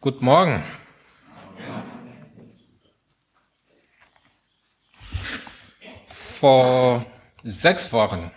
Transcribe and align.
Guten 0.00 0.24
Morgen. 0.24 0.62
Vor 6.06 7.04
sechs 7.42 7.92
Wochen, 7.92 8.30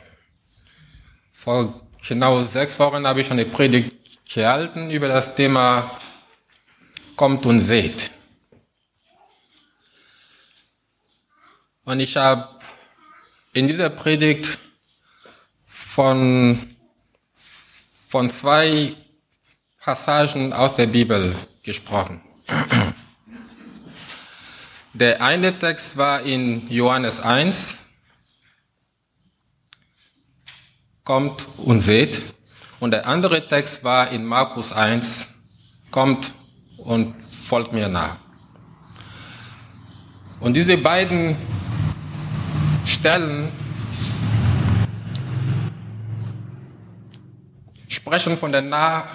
vor 1.32 1.88
genau 2.08 2.42
sechs 2.42 2.80
Wochen 2.80 3.06
habe 3.06 3.22
ich 3.22 3.30
eine 3.30 3.46
Predigt 3.46 4.26
gehalten 4.26 4.90
über 4.90 5.08
das 5.08 5.36
Thema 5.36 5.92
Kommt 7.16 7.46
und 7.46 7.60
seht. 7.60 8.10
Und 11.86 12.00
ich 12.00 12.18
habe 12.18 12.60
in 13.54 13.68
dieser 13.68 13.92
Predigt 13.92 14.58
von, 15.68 16.76
von 17.36 18.32
zwei 18.32 18.96
Passagen 19.80 20.54
aus 20.54 20.74
der 20.76 20.88
Bibel 20.88 21.36
gesprochen. 21.64 22.22
Der 24.94 25.22
eine 25.22 25.58
Text 25.58 25.96
war 25.96 26.22
in 26.22 26.68
Johannes 26.70 27.20
1, 27.20 27.86
kommt 31.04 31.48
und 31.58 31.80
seht. 31.80 32.34
Und 32.80 32.92
der 32.92 33.08
andere 33.08 33.48
Text 33.48 33.84
war 33.84 34.10
in 34.12 34.26
Markus 34.26 34.74
1, 34.74 35.28
kommt 35.92 36.34
und 36.78 37.22
folgt 37.22 37.74
mir 37.74 37.88
nach. 37.88 38.18
Und 40.40 40.56
diese 40.56 40.78
beiden 40.78 41.38
Stellen 42.86 43.52
sprechen 47.88 48.36
von 48.38 48.52
der 48.52 48.64
Nach 48.64 49.06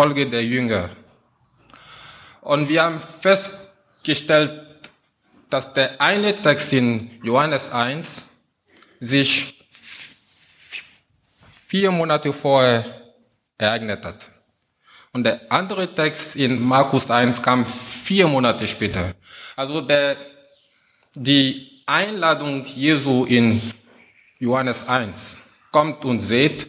Nachfolge 0.00 0.30
der 0.30 0.42
Jünger. 0.42 0.88
Und 2.40 2.70
wir 2.70 2.82
haben 2.82 2.98
festgestellt, 3.00 4.90
dass 5.50 5.74
der 5.74 6.00
eine 6.00 6.40
Text 6.40 6.72
in 6.72 7.10
Johannes 7.22 7.70
1 7.70 8.22
sich 8.98 9.62
vier 11.66 11.90
Monate 11.90 12.32
vorher 12.32 12.84
ereignet 13.58 14.02
hat. 14.06 14.30
Und 15.12 15.24
der 15.24 15.40
andere 15.52 15.94
Text 15.94 16.34
in 16.36 16.62
Markus 16.62 17.10
1 17.10 17.42
kam 17.42 17.66
vier 17.66 18.26
Monate 18.26 18.66
später. 18.66 19.12
Also 19.54 19.82
der, 19.82 20.16
die 21.14 21.82
Einladung 21.84 22.64
Jesu 22.64 23.26
in 23.26 23.60
Johannes 24.38 24.88
1, 24.88 25.42
kommt 25.70 26.06
und 26.06 26.20
seht, 26.20 26.68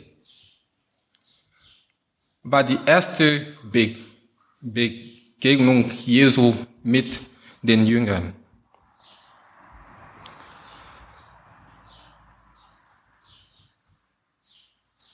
war 2.43 2.63
die 2.63 2.79
erste 2.85 3.57
Be 3.63 3.95
Begegnung 4.63 5.89
Jesu 6.05 6.53
mit 6.83 7.19
den 7.63 7.85
Jüngern. 7.85 8.33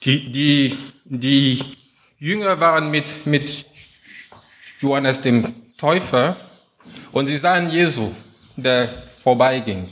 Die, 0.03 0.31
die, 0.31 0.77
die 1.05 1.63
Jünger 2.17 2.59
waren 2.59 2.91
mit, 2.91 3.25
mit 3.25 3.65
Johannes 4.81 5.21
dem 5.21 5.77
Täufer 5.77 6.37
und 7.13 7.27
sie 7.27 7.37
sahen 7.37 7.69
Jesu, 7.69 8.13
der 8.57 9.07
vorbeiging. 9.07 9.91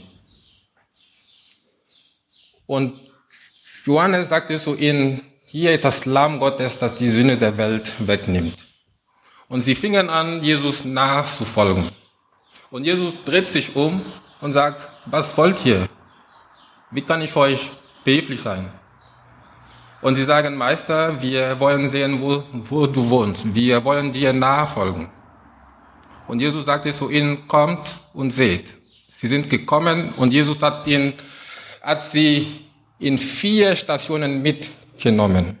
Und 2.66 3.00
Johannes 3.84 4.28
sagte 4.28 4.58
zu 4.58 4.76
ihnen, 4.76 5.22
hier 5.46 5.74
ist 5.74 5.84
das 5.84 6.04
Lamm 6.06 6.40
Gottes, 6.40 6.78
das 6.78 6.96
die 6.96 7.08
Sünde 7.08 7.36
der 7.36 7.56
Welt 7.56 7.94
wegnimmt. 8.06 8.66
Und 9.48 9.60
sie 9.60 9.76
fingen 9.76 10.10
an, 10.10 10.42
Jesus 10.42 10.84
nachzufolgen. 10.84 11.88
Und 12.70 12.84
Jesus 12.84 13.22
dreht 13.22 13.46
sich 13.46 13.76
um 13.76 14.02
und 14.40 14.52
sagt, 14.52 14.88
was 15.06 15.36
wollt 15.38 15.64
ihr? 15.64 15.88
Wie 16.90 17.02
kann 17.02 17.22
ich 17.22 17.34
euch 17.36 17.70
behilflich 18.04 18.40
sein? 18.40 18.70
Und 20.02 20.16
sie 20.16 20.24
sagen, 20.24 20.56
Meister, 20.56 21.20
wir 21.22 21.58
wollen 21.60 21.88
sehen, 21.88 22.20
wo, 22.20 22.42
wo 22.52 22.86
du 22.86 23.08
wohnst. 23.08 23.54
Wir 23.54 23.84
wollen 23.84 24.10
dir 24.10 24.32
nachfolgen. 24.32 25.08
Und 26.26 26.40
Jesus 26.40 26.64
sagte 26.64 26.92
zu 26.92 27.08
ihnen, 27.08 27.46
kommt 27.46 28.00
und 28.12 28.30
seht. 28.30 28.76
Sie 29.06 29.28
sind 29.28 29.48
gekommen 29.48 30.12
und 30.16 30.32
Jesus 30.32 30.60
hat, 30.60 30.86
ihn, 30.88 31.14
hat 31.80 32.02
sie 32.02 32.66
in 32.98 33.16
vier 33.16 33.76
Stationen 33.76 34.42
mitgenommen. 34.96 35.58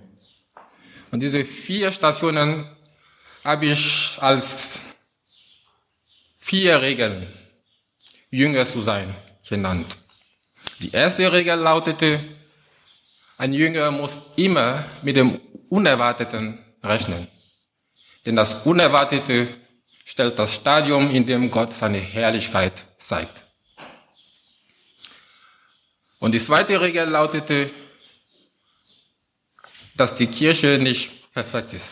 Und 1.10 1.20
diese 1.20 1.44
vier 1.44 1.92
Stationen 1.92 2.66
habe 3.44 3.66
ich 3.66 4.18
als 4.20 4.96
vier 6.38 6.80
Regeln, 6.80 7.26
Jünger 8.30 8.64
zu 8.64 8.80
sein, 8.80 9.14
genannt. 9.48 9.98
Die 10.80 10.90
erste 10.90 11.30
Regel 11.30 11.58
lautete, 11.58 12.20
ein 13.38 13.52
Jünger 13.52 13.90
muss 13.90 14.20
immer 14.36 14.84
mit 15.02 15.16
dem 15.16 15.38
Unerwarteten 15.68 16.58
rechnen. 16.82 17.28
Denn 18.24 18.36
das 18.36 18.64
Unerwartete 18.64 19.48
stellt 20.04 20.38
das 20.38 20.54
Stadium, 20.54 21.10
in 21.10 21.26
dem 21.26 21.50
Gott 21.50 21.72
seine 21.72 21.98
Herrlichkeit 21.98 22.86
zeigt. 22.98 23.44
Und 26.18 26.32
die 26.32 26.38
zweite 26.38 26.80
Regel 26.80 27.08
lautete, 27.08 27.70
dass 29.96 30.14
die 30.14 30.26
Kirche 30.26 30.78
nicht 30.80 31.32
perfekt 31.32 31.72
ist. 31.72 31.90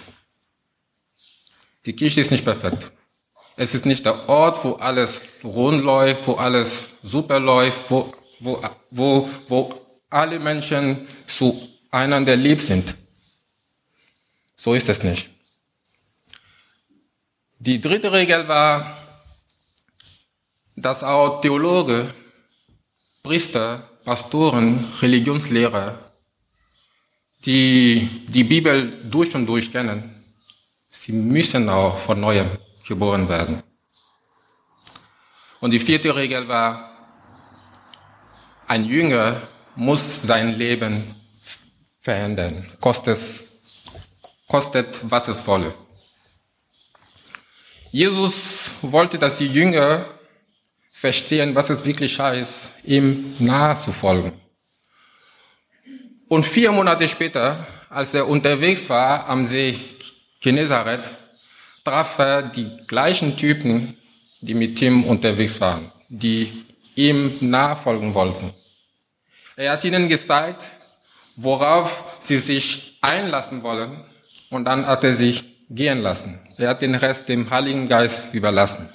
Die 1.86 1.94
Kirche 1.94 2.20
ist 2.20 2.30
nicht 2.30 2.44
perfekt. 2.44 2.92
Es 3.56 3.74
ist 3.74 3.86
nicht 3.86 4.04
der 4.04 4.28
Ort, 4.28 4.64
wo 4.64 4.74
alles 4.74 5.22
rund 5.44 5.84
läuft, 5.84 6.26
wo 6.26 6.34
alles 6.34 6.94
super 7.02 7.38
läuft, 7.38 7.90
wo, 7.90 8.12
wo, 8.40 8.62
wo, 8.90 9.30
wo 9.48 9.86
alle 10.10 10.38
Menschen 10.38 11.06
zueinander 11.26 12.36
lieb 12.36 12.60
sind. 12.60 12.96
So 14.56 14.74
ist 14.74 14.88
es 14.88 15.02
nicht. 15.02 15.30
Die 17.58 17.80
dritte 17.80 18.12
Regel 18.12 18.46
war, 18.48 18.96
dass 20.76 21.02
auch 21.02 21.40
Theologe, 21.40 22.12
Priester, 23.22 23.88
Pastoren, 24.04 24.86
Religionslehrer, 25.00 26.03
die 27.44 28.24
die 28.28 28.44
Bibel 28.44 29.04
durch 29.10 29.34
und 29.34 29.46
durch 29.46 29.70
kennen, 29.70 30.24
sie 30.88 31.12
müssen 31.12 31.68
auch 31.68 31.98
von 31.98 32.20
neuem 32.20 32.48
geboren 32.86 33.28
werden. 33.28 33.62
Und 35.60 35.70
die 35.70 35.80
vierte 35.80 36.14
Regel 36.14 36.46
war, 36.48 36.90
ein 38.66 38.84
Jünger 38.84 39.40
muss 39.76 40.22
sein 40.22 40.54
Leben 40.54 41.14
verändern, 42.00 42.66
kostet, 42.80 43.18
kostet 44.48 45.00
was 45.10 45.28
es 45.28 45.46
wolle. 45.46 45.74
Jesus 47.90 48.72
wollte, 48.82 49.18
dass 49.18 49.38
die 49.38 49.46
Jünger 49.46 50.04
verstehen, 50.92 51.54
was 51.54 51.70
es 51.70 51.84
wirklich 51.84 52.18
heißt, 52.18 52.84
ihm 52.84 53.36
nahe 53.38 53.76
zu 53.76 53.92
folgen. 53.92 54.32
Und 56.34 56.44
vier 56.44 56.72
Monate 56.72 57.06
später, 57.06 57.64
als 57.88 58.12
er 58.12 58.26
unterwegs 58.26 58.90
war 58.90 59.28
am 59.28 59.46
See 59.46 59.78
Genezareth, 60.40 61.14
traf 61.84 62.18
er 62.18 62.42
die 62.42 62.68
gleichen 62.88 63.36
Typen, 63.36 63.96
die 64.40 64.54
mit 64.54 64.82
ihm 64.82 65.04
unterwegs 65.04 65.60
waren, 65.60 65.92
die 66.08 66.64
ihm 66.96 67.36
nachfolgen 67.38 68.14
wollten. 68.14 68.52
Er 69.54 69.70
hat 69.70 69.84
ihnen 69.84 70.08
gezeigt, 70.08 70.72
worauf 71.36 72.16
sie 72.18 72.38
sich 72.38 72.98
einlassen 73.00 73.62
wollen, 73.62 74.04
und 74.50 74.64
dann 74.64 74.88
hat 74.88 75.04
er 75.04 75.14
sich 75.14 75.44
gehen 75.70 76.02
lassen. 76.02 76.40
Er 76.58 76.70
hat 76.70 76.82
den 76.82 76.96
Rest 76.96 77.28
dem 77.28 77.48
Heiligen 77.48 77.86
Geist 77.86 78.34
überlassen. 78.34 78.88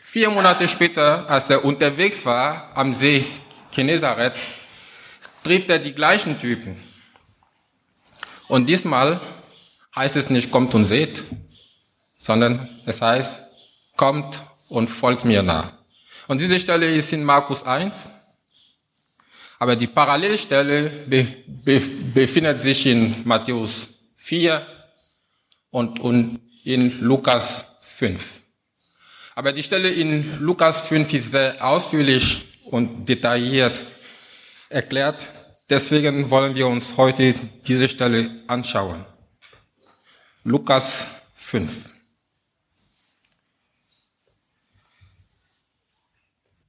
Vier 0.00 0.30
Monate 0.30 0.66
später, 0.66 1.28
als 1.28 1.50
er 1.50 1.62
unterwegs 1.62 2.24
war 2.24 2.70
am 2.74 2.94
See 2.94 3.26
Genezareth, 3.70 4.40
trifft 5.46 5.70
er 5.70 5.78
die 5.78 5.94
gleichen 5.94 6.38
Typen. 6.38 6.76
Und 8.48 8.68
diesmal 8.68 9.20
heißt 9.94 10.16
es 10.16 10.28
nicht, 10.28 10.50
kommt 10.50 10.74
und 10.74 10.84
seht, 10.84 11.22
sondern 12.18 12.68
es 12.84 13.00
heißt, 13.00 13.44
kommt 13.96 14.42
und 14.68 14.88
folgt 14.88 15.24
mir 15.24 15.44
nach. 15.44 15.72
Und 16.26 16.40
diese 16.40 16.58
Stelle 16.58 16.86
ist 16.92 17.12
in 17.12 17.22
Markus 17.22 17.62
1, 17.62 18.10
aber 19.60 19.76
die 19.76 19.86
Parallelstelle 19.86 20.90
be 21.06 21.24
be 21.64 21.80
befindet 22.12 22.58
sich 22.58 22.84
in 22.84 23.14
Matthäus 23.24 23.88
4 24.16 24.66
und, 25.70 26.00
und 26.00 26.40
in 26.64 27.00
Lukas 27.00 27.64
5. 27.82 28.42
Aber 29.36 29.52
die 29.52 29.62
Stelle 29.62 29.90
in 29.90 30.40
Lukas 30.40 30.82
5 30.88 31.12
ist 31.12 31.30
sehr 31.30 31.64
ausführlich 31.64 32.44
und 32.64 33.08
detailliert 33.08 33.80
erklärt. 34.68 35.28
Deswegen 35.68 36.30
wollen 36.30 36.54
wir 36.54 36.66
uns 36.66 36.96
heute 36.96 37.34
diese 37.66 37.88
Stelle 37.88 38.30
anschauen. 38.46 39.04
Lukas 40.44 41.22
5. 41.34 41.90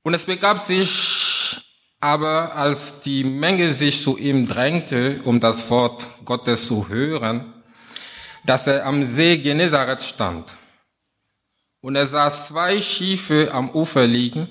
Und 0.03 0.13
es 0.13 0.25
begab 0.25 0.59
sich 0.59 1.27
aber, 1.99 2.55
als 2.55 3.01
die 3.01 3.23
Menge 3.23 3.73
sich 3.73 4.01
zu 4.01 4.17
ihm 4.17 4.47
drängte, 4.47 5.19
um 5.23 5.39
das 5.39 5.69
Wort 5.69 6.07
Gottes 6.25 6.67
zu 6.67 6.87
hören, 6.87 7.53
dass 8.45 8.67
er 8.67 8.85
am 8.85 9.03
See 9.03 9.37
Genezareth 9.37 10.03
stand. 10.03 10.55
Und 11.81 11.95
er 11.95 12.07
sah 12.07 12.29
zwei 12.29 12.81
Schiffe 12.81 13.49
am 13.53 13.69
Ufer 13.71 14.07
liegen. 14.07 14.47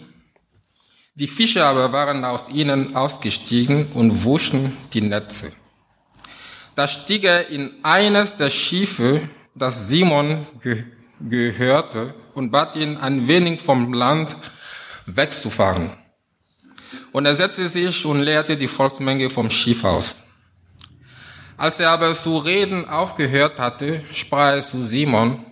Die 1.18 1.26
Fische 1.26 1.64
aber 1.64 1.92
waren 1.92 2.26
aus 2.26 2.50
ihnen 2.50 2.94
ausgestiegen 2.94 3.86
und 3.94 4.24
wuschen 4.24 4.76
die 4.92 5.00
Netze. 5.00 5.50
Da 6.74 6.86
stieg 6.86 7.24
er 7.24 7.48
in 7.48 7.72
eines 7.82 8.36
der 8.36 8.50
Schiffe, 8.50 9.26
das 9.54 9.88
Simon 9.88 10.46
ge 10.60 10.84
gehörte, 11.18 12.14
und 12.34 12.50
bat 12.50 12.76
ihn, 12.76 12.98
ein 12.98 13.26
wenig 13.26 13.62
vom 13.62 13.94
Land 13.94 14.36
wegzufahren. 15.06 15.90
Und 17.12 17.24
er 17.24 17.34
setzte 17.34 17.66
sich 17.66 18.04
und 18.04 18.20
leerte 18.20 18.54
die 18.54 18.68
Volksmenge 18.68 19.30
vom 19.30 19.48
Schiff 19.48 19.82
aus. 19.84 20.20
Als 21.56 21.80
er 21.80 21.92
aber 21.92 22.12
zu 22.12 22.36
reden 22.36 22.86
aufgehört 22.86 23.58
hatte, 23.58 24.02
sprach 24.12 24.56
er 24.56 24.60
zu 24.60 24.82
Simon, 24.82 25.42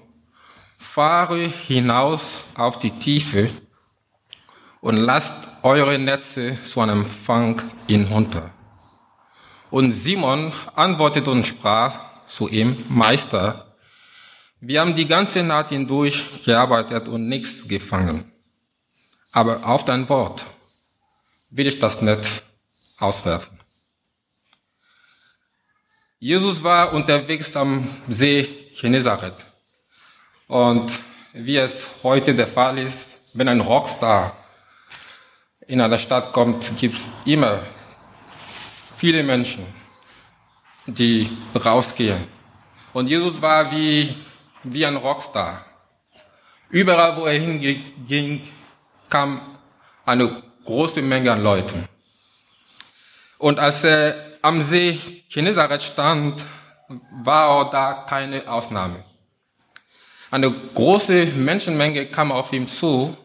fahre 0.76 1.38
hinaus 1.38 2.48
auf 2.56 2.78
die 2.78 2.90
Tiefe 2.90 3.50
und 4.84 4.98
lasst 4.98 5.48
eure 5.62 5.98
Netze 5.98 6.60
zu 6.62 6.82
einem 6.82 7.06
Fang 7.06 7.58
hinunter. 7.88 8.50
Und 9.70 9.92
Simon 9.92 10.52
antwortete 10.74 11.30
und 11.30 11.46
sprach 11.46 11.98
zu 12.26 12.50
ihm, 12.50 12.84
Meister, 12.90 13.74
wir 14.60 14.82
haben 14.82 14.94
die 14.94 15.08
ganze 15.08 15.42
Nacht 15.42 15.70
hindurch 15.70 16.44
gearbeitet 16.44 17.08
und 17.08 17.28
nichts 17.28 17.66
gefangen. 17.66 18.30
Aber 19.32 19.64
auf 19.64 19.86
dein 19.86 20.06
Wort 20.10 20.44
will 21.48 21.66
ich 21.66 21.78
das 21.78 22.02
Netz 22.02 22.44
auswerfen. 22.98 23.58
Jesus 26.18 26.62
war 26.62 26.92
unterwegs 26.92 27.56
am 27.56 27.88
See 28.06 28.68
Genezareth. 28.78 29.46
Und 30.46 31.00
wie 31.32 31.56
es 31.56 32.00
heute 32.02 32.34
der 32.34 32.46
Fall 32.46 32.76
ist, 32.76 33.20
wenn 33.32 33.48
ein 33.48 33.62
Rockstar 33.62 34.43
in 35.66 35.80
einer 35.80 35.98
Stadt 35.98 36.32
kommt, 36.32 36.78
gibt 36.78 36.96
es 36.96 37.10
immer 37.24 37.60
viele 38.96 39.22
Menschen, 39.22 39.66
die 40.86 41.30
rausgehen. 41.54 42.26
Und 42.92 43.08
Jesus 43.08 43.40
war 43.40 43.70
wie, 43.72 44.14
wie 44.62 44.86
ein 44.86 44.96
Rockstar. 44.96 45.64
Überall, 46.70 47.16
wo 47.16 47.26
er 47.26 47.38
hinging, 47.38 48.40
kam 49.08 49.58
eine 50.04 50.42
große 50.64 51.02
Menge 51.02 51.32
an 51.32 51.42
Leuten. 51.42 51.88
Und 53.38 53.58
als 53.58 53.84
er 53.84 54.14
am 54.42 54.62
See 54.62 54.98
Genezareth 55.28 55.82
stand, 55.82 56.46
war 57.22 57.48
auch 57.48 57.70
da 57.70 58.04
keine 58.08 58.46
Ausnahme. 58.48 59.04
Eine 60.30 60.50
große 60.50 61.26
Menschenmenge 61.26 62.06
kam 62.06 62.32
auf 62.32 62.52
ihn 62.52 62.66
zu 62.66 63.16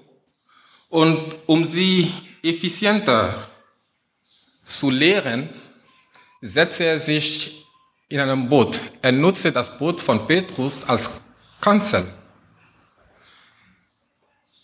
und 0.89 1.35
um 1.45 1.65
sie 1.65 2.11
effizienter 2.43 3.47
zu 4.63 4.89
lehren, 4.89 5.49
setzte 6.41 6.85
er 6.85 6.99
sich 6.99 7.65
in 8.07 8.19
einem 8.19 8.49
Boot. 8.49 8.79
Er 9.01 9.11
nutzte 9.11 9.51
das 9.51 9.77
Boot 9.77 9.99
von 9.99 10.25
Petrus 10.25 10.83
als 10.83 11.09
Kanzel. 11.61 12.05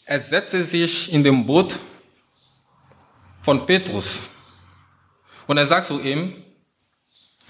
Er 0.05 0.19
setzte 0.19 0.63
sich 0.63 1.11
in 1.11 1.23
dem 1.23 1.45
Boot 1.45 1.79
von 3.39 3.65
Petrus 3.65 4.21
und 5.47 5.57
er 5.57 5.65
sagt 5.65 5.87
zu 5.87 5.99
ihm 5.99 6.43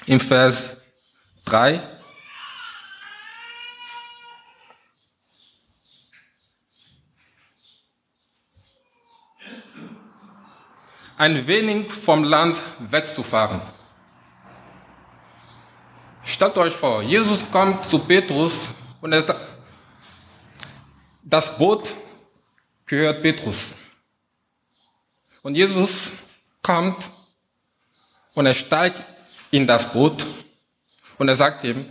im 0.05 0.19
Vers 0.19 0.77
3, 1.45 1.94
ein 11.17 11.47
wenig 11.47 11.91
vom 11.91 12.23
Land 12.23 12.61
wegzufahren. 12.79 13.61
Stellt 16.23 16.57
euch 16.57 16.73
vor, 16.73 17.01
Jesus 17.03 17.49
kommt 17.51 17.85
zu 17.85 17.99
Petrus 17.99 18.69
und 18.99 19.13
er 19.13 19.21
sagt, 19.21 19.39
das 21.23 21.57
Boot 21.57 21.95
gehört 22.85 23.21
Petrus. 23.21 23.71
Und 25.41 25.55
Jesus 25.55 26.13
kommt 26.61 27.09
und 28.33 28.45
er 28.45 28.55
steigt 28.55 29.01
in 29.51 29.67
das 29.67 29.91
Boot 29.91 30.25
und 31.17 31.29
er 31.29 31.35
sagt 31.35 31.63
ihm, 31.63 31.85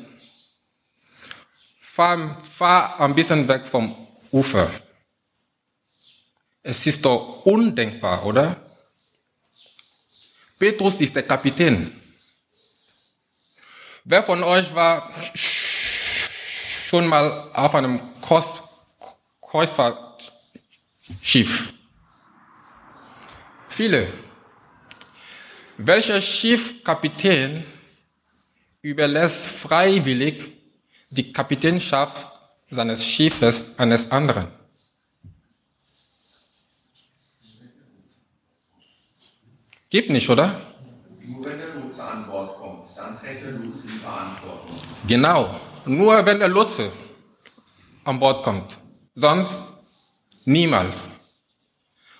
fahr, 1.78 2.36
fahr 2.42 3.00
ein 3.00 3.14
bisschen 3.14 3.46
weg 3.46 3.64
vom 3.64 3.94
Ufer. 4.32 4.68
Es 6.62 6.84
ist 6.86 7.04
doch 7.04 7.44
undenkbar, 7.44 8.24
oder? 8.24 8.63
Petrus 10.58 11.00
ist 11.00 11.16
der 11.16 11.24
Kapitän. 11.24 12.00
Wer 14.04 14.22
von 14.22 14.42
euch 14.42 14.74
war 14.74 15.10
schon 16.88 17.06
mal 17.06 17.50
auf 17.52 17.74
einem 17.74 18.00
Kreuzfahrtschiff? 19.40 21.72
Viele. 23.68 24.08
Welcher 25.76 26.20
Schiffkapitän 26.20 27.64
überlässt 28.82 29.48
freiwillig 29.48 30.52
die 31.10 31.32
Kapitänschaft 31.32 32.28
seines 32.70 33.04
Schiffes 33.04 33.76
eines 33.78 34.12
anderen? 34.12 34.46
Gibt 39.94 40.10
nicht, 40.10 40.28
oder? 40.28 40.60
Nur 41.24 41.44
wenn 41.44 41.56
der 41.56 41.72
Lotse 41.76 42.02
an 42.02 42.26
Bord 42.26 42.58
kommt, 42.58 42.96
dann 42.96 43.16
trägt 43.20 43.44
der 43.44 43.52
Lotse 43.52 43.82
die 43.86 43.98
Verantwortung. 44.00 44.76
Genau. 45.06 45.60
Nur 45.86 46.26
wenn 46.26 46.40
der 46.40 46.48
Lotse 46.48 46.90
an 48.02 48.18
Bord 48.18 48.42
kommt. 48.42 48.76
Sonst 49.14 49.62
niemals. 50.46 51.10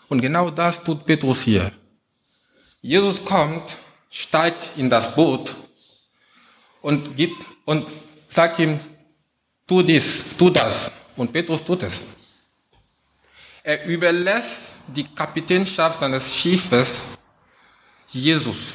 Und 0.09 0.21
genau 0.21 0.51
das 0.51 0.85
tut 0.85 1.05
Petrus 1.05 1.43
hier. 1.43 1.73
Jesus 2.81 3.25
kommt, 3.25 3.77
steigt 4.09 4.71
in 4.77 4.89
das 4.89 5.13
Boot 5.13 5.57
und 6.81 7.17
gibt 7.17 7.45
und 7.65 7.89
sagt 8.29 8.61
ihm, 8.61 8.79
tu 9.67 9.83
dies, 9.83 10.23
tu 10.39 10.49
das. 10.49 10.93
Und 11.17 11.33
Petrus 11.33 11.65
tut 11.65 11.83
es. 11.83 12.07
Er 13.65 13.85
überlässt 13.85 14.77
die 14.95 15.13
Kapitänschaft 15.13 15.99
seines 15.99 16.33
Schiffes 16.33 17.07
Jesus. 18.15 18.75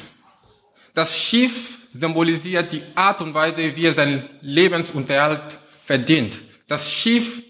Das 0.94 1.16
Schiff 1.16 1.86
symbolisiert 1.88 2.72
die 2.72 2.82
Art 2.94 3.20
und 3.20 3.34
Weise, 3.34 3.76
wie 3.76 3.86
er 3.86 3.94
seinen 3.94 4.28
Lebensunterhalt 4.42 5.58
verdient. 5.82 6.38
Das 6.66 6.90
Schiff 6.90 7.42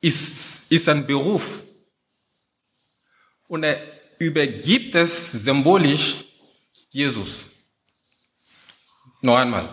ist, 0.00 0.70
ist 0.70 0.88
ein 0.88 1.06
Beruf. 1.06 1.62
Und 3.48 3.64
er 3.64 3.78
übergibt 4.18 4.94
es 4.94 5.32
symbolisch 5.32 6.24
Jesus. 6.90 7.46
Noch 9.20 9.36
einmal. 9.36 9.68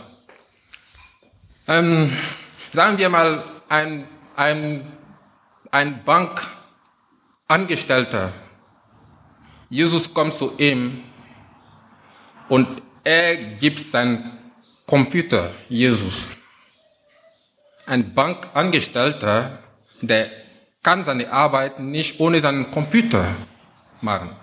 Ähm, 1.68 2.12
sagen 2.72 2.98
wir 2.98 3.10
mal, 3.10 3.62
ein, 3.68 4.08
ein, 4.36 4.92
ein 5.72 6.04
Bankangestellter. 6.04 8.34
Jesus 9.70 10.14
kommt 10.14 10.34
zu 10.34 10.58
ihm 10.58 11.04
und 12.50 12.68
er 13.04 13.36
gibt 13.36 13.80
seinen 13.80 14.38
Computer 14.86 15.52
Jesus. 15.70 16.30
Ein 17.86 18.14
Bankangestellter, 18.14 19.60
der 20.02 20.30
kann 20.84 21.04
seine 21.06 21.32
Arbeit 21.32 21.80
nicht 21.80 22.20
ohne 22.20 22.40
seinen 22.40 22.70
Computer 22.72 23.36
machen. 24.02 24.36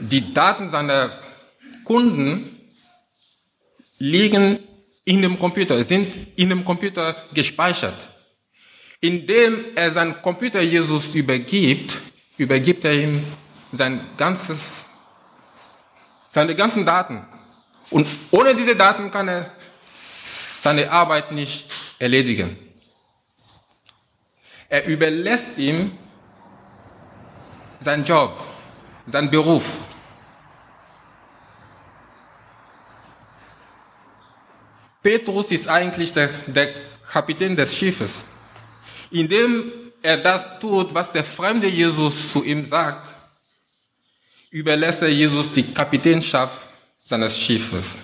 Die 0.00 0.32
Daten 0.32 0.68
seiner 0.68 1.20
Kunden 1.84 2.58
liegen 3.98 4.58
in 5.04 5.22
dem 5.22 5.38
Computer, 5.38 5.82
sind 5.84 6.08
in 6.36 6.48
dem 6.48 6.64
Computer 6.64 7.14
gespeichert. 7.34 8.08
Indem 9.00 9.74
er 9.74 9.90
seinen 9.90 10.22
Computer 10.22 10.60
Jesus 10.60 11.14
übergibt, 11.14 11.98
übergibt 12.36 12.84
er 12.84 12.94
ihm 12.94 13.24
sein 13.72 14.06
ganzes 14.16 14.88
seine 16.32 16.54
ganzen 16.54 16.86
Daten. 16.86 17.26
Und 17.90 18.08
ohne 18.30 18.54
diese 18.54 18.74
Daten 18.74 19.10
kann 19.10 19.28
er 19.28 19.52
seine 19.90 20.90
Arbeit 20.90 21.30
nicht 21.30 21.70
erledigen. 21.98 22.56
Er 24.70 24.86
überlässt 24.86 25.58
ihm 25.58 25.92
seinen 27.78 28.06
Job, 28.06 28.40
seinen 29.04 29.30
Beruf. 29.30 29.80
Petrus 35.02 35.50
ist 35.50 35.68
eigentlich 35.68 36.14
der, 36.14 36.28
der 36.46 36.68
Kapitän 37.12 37.56
des 37.56 37.76
Schiffes. 37.76 38.28
Indem 39.10 39.70
er 40.00 40.16
das 40.16 40.58
tut, 40.60 40.94
was 40.94 41.12
der 41.12 41.24
fremde 41.24 41.66
Jesus 41.66 42.32
zu 42.32 42.42
ihm 42.42 42.64
sagt, 42.64 43.14
überlässt 44.52 45.02
er 45.02 45.08
Jesus 45.08 45.50
die 45.50 45.64
Kapitänschaft 45.72 46.68
seines 47.04 47.36
Schiffes. 47.38 47.98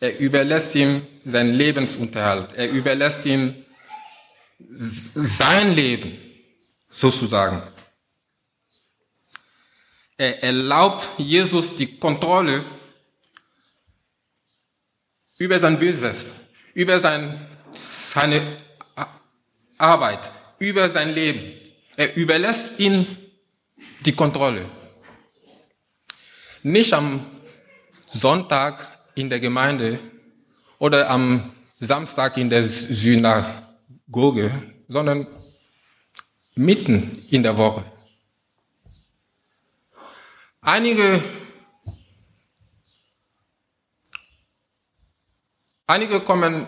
Er 0.00 0.18
überlässt 0.18 0.74
ihm 0.74 1.02
seinen 1.24 1.54
Lebensunterhalt. 1.54 2.52
Er 2.56 2.70
überlässt 2.70 3.26
ihm 3.26 3.54
sein 4.58 5.74
Leben, 5.74 6.18
sozusagen. 6.88 7.62
Er 10.16 10.42
erlaubt 10.42 11.08
Jesus 11.18 11.76
die 11.76 11.98
Kontrolle 11.98 12.64
über 15.38 15.58
sein 15.58 15.78
Business, 15.78 16.36
über 16.72 16.98
sein, 16.98 17.46
seine 17.72 18.42
Arbeit, 19.76 20.30
über 20.58 20.88
sein 20.88 21.14
Leben. 21.14 21.52
Er 21.96 22.16
überlässt 22.16 22.78
ihm 22.80 23.06
die 24.00 24.12
Kontrolle. 24.12 24.79
Nicht 26.62 26.92
am 26.92 27.24
Sonntag 28.08 28.86
in 29.14 29.30
der 29.30 29.40
Gemeinde 29.40 29.98
oder 30.78 31.08
am 31.08 31.52
Samstag 31.74 32.36
in 32.36 32.50
der 32.50 32.64
Synagoge, 32.64 34.50
sondern 34.88 35.26
mitten 36.54 37.24
in 37.30 37.42
der 37.42 37.56
Woche. 37.56 37.84
Einige, 40.60 41.22
einige 45.86 46.20
kommen, 46.20 46.66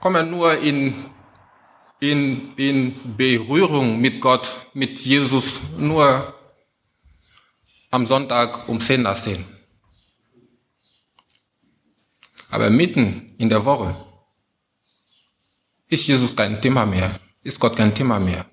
kommen 0.00 0.30
nur 0.30 0.58
in, 0.58 0.94
in, 1.98 2.54
in 2.56 3.16
Berührung 3.16 4.00
mit 4.00 4.20
Gott, 4.20 4.66
mit 4.74 5.00
Jesus, 5.00 5.72
nur 5.76 6.33
am 7.94 8.06
Sonntag 8.06 8.68
um 8.68 8.80
10 8.80 9.02
nach 9.02 9.16
10. 9.16 9.44
Aber 12.50 12.70
mitten 12.70 13.34
in 13.38 13.48
der 13.48 13.64
Woche 13.64 13.96
ist 15.88 16.06
Jesus 16.06 16.34
kein 16.36 16.60
Thema 16.60 16.84
mehr, 16.86 17.18
ist 17.42 17.58
Gott 17.60 17.76
kein 17.76 17.94
Thema 17.94 18.18
mehr. 18.18 18.46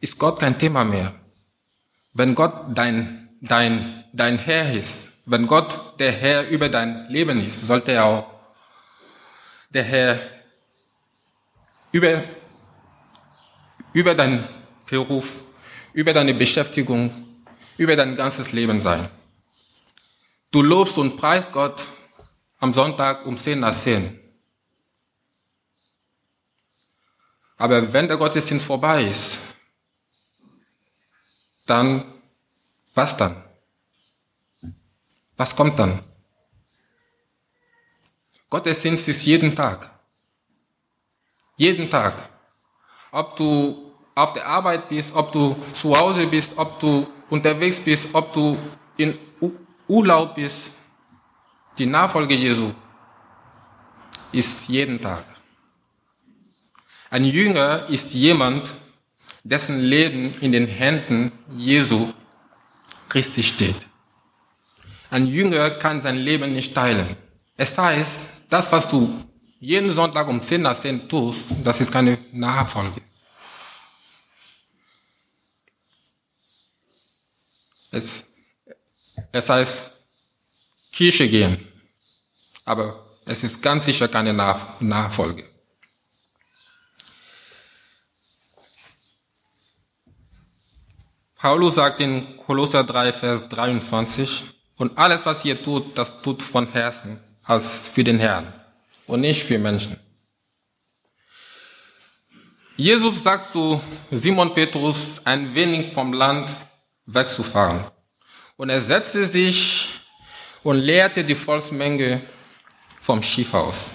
ist 0.00 0.18
Gott 0.18 0.40
kein 0.40 0.58
Thema 0.58 0.84
mehr. 0.84 1.14
Wenn 2.12 2.34
Gott 2.34 2.54
dein, 2.74 3.28
dein, 3.40 4.04
dein 4.12 4.38
Herr 4.38 4.72
ist, 4.72 5.08
wenn 5.26 5.46
Gott 5.46 6.00
der 6.00 6.12
Herr 6.12 6.48
über 6.48 6.68
dein 6.68 7.08
Leben 7.08 7.46
ist, 7.46 7.66
sollte 7.66 7.92
er 7.92 8.04
auch 8.04 8.26
der 9.68 9.84
Herr 9.84 10.18
über, 11.92 12.24
über 13.92 14.14
deinen 14.14 14.42
Beruf, 14.86 15.42
über 15.92 16.12
deine 16.12 16.34
Beschäftigung, 16.34 17.10
über 17.76 17.96
dein 17.96 18.16
ganzes 18.16 18.52
Leben 18.52 18.80
sein. 18.80 19.08
Du 20.50 20.62
lobst 20.62 20.98
und 20.98 21.16
preist 21.16 21.52
Gott 21.52 21.86
am 22.58 22.72
Sonntag 22.72 23.24
um 23.26 23.36
10 23.36 23.60
nach 23.60 23.74
10. 23.74 24.18
Aber 27.56 27.92
wenn 27.92 28.08
der 28.08 28.16
Gottesdienst 28.16 28.66
vorbei 28.66 29.04
ist, 29.04 29.38
dann 31.66 32.04
was 32.94 33.16
dann? 33.16 33.44
Was 35.36 35.54
kommt 35.54 35.78
dann? 35.78 36.02
Gottesdienst 38.48 39.08
ist 39.08 39.24
jeden 39.24 39.54
Tag. 39.54 39.90
Jeden 41.56 41.88
Tag. 41.88 42.28
Ob 43.12 43.36
du 43.36 43.89
auf 44.14 44.32
der 44.32 44.46
Arbeit 44.46 44.88
bist, 44.88 45.14
ob 45.14 45.32
du 45.32 45.56
zu 45.72 45.96
Hause 45.98 46.26
bist, 46.26 46.56
ob 46.56 46.78
du 46.78 47.06
unterwegs 47.28 47.80
bist, 47.80 48.08
ob 48.12 48.32
du 48.32 48.56
in 48.96 49.18
Urlaub 49.88 50.34
bist, 50.34 50.70
die 51.78 51.86
Nachfolge 51.86 52.34
Jesu 52.34 52.72
ist 54.32 54.68
jeden 54.68 55.00
Tag. 55.00 55.24
Ein 57.10 57.24
Jünger 57.24 57.88
ist 57.88 58.14
jemand, 58.14 58.72
dessen 59.42 59.80
Leben 59.80 60.34
in 60.40 60.52
den 60.52 60.66
Händen 60.66 61.32
Jesu 61.56 62.12
Christi 63.08 63.42
steht. 63.42 63.88
Ein 65.10 65.26
Jünger 65.26 65.70
kann 65.70 66.00
sein 66.00 66.16
Leben 66.16 66.52
nicht 66.52 66.72
teilen. 66.72 67.16
Es 67.56 67.76
heißt, 67.76 68.28
das, 68.48 68.70
was 68.70 68.86
du 68.86 69.12
jeden 69.58 69.92
Sonntag 69.92 70.28
um 70.28 70.40
10 70.40 70.62
nach 70.62 70.78
10 70.78 71.08
tust, 71.08 71.52
das 71.64 71.80
ist 71.80 71.90
keine 71.90 72.18
Nachfolge. 72.32 73.00
Es, 77.90 78.24
es 79.32 79.48
heißt, 79.48 79.92
Kirche 80.92 81.28
gehen. 81.28 81.66
Aber 82.64 83.06
es 83.24 83.42
ist 83.44 83.62
ganz 83.62 83.84
sicher 83.84 84.08
keine 84.08 84.32
Nachfolge. 84.32 85.48
Paulus 91.36 91.76
sagt 91.76 92.00
in 92.00 92.36
Kolosser 92.36 92.84
3, 92.84 93.14
Vers 93.14 93.48
23, 93.48 94.42
und 94.76 94.96
alles, 94.98 95.24
was 95.24 95.44
ihr 95.44 95.60
tut, 95.62 95.96
das 95.96 96.20
tut 96.20 96.42
von 96.42 96.70
Herzen, 96.70 97.18
als 97.44 97.88
für 97.88 98.04
den 98.04 98.18
Herrn 98.18 98.52
und 99.06 99.22
nicht 99.22 99.42
für 99.42 99.58
Menschen. 99.58 99.96
Jesus 102.76 103.22
sagt 103.22 103.44
zu 103.44 103.80
Simon 104.10 104.52
Petrus, 104.52 105.20
ein 105.24 105.54
wenig 105.54 105.92
vom 105.92 106.12
Land 106.12 106.50
wegzufahren. 107.06 107.84
Und 108.56 108.70
er 108.70 108.80
setzte 108.80 109.26
sich 109.26 110.00
und 110.62 110.76
lehrte 110.76 111.24
die 111.24 111.34
Volksmenge 111.34 112.22
vom 113.00 113.22
Schiff 113.22 113.54
aus. 113.54 113.92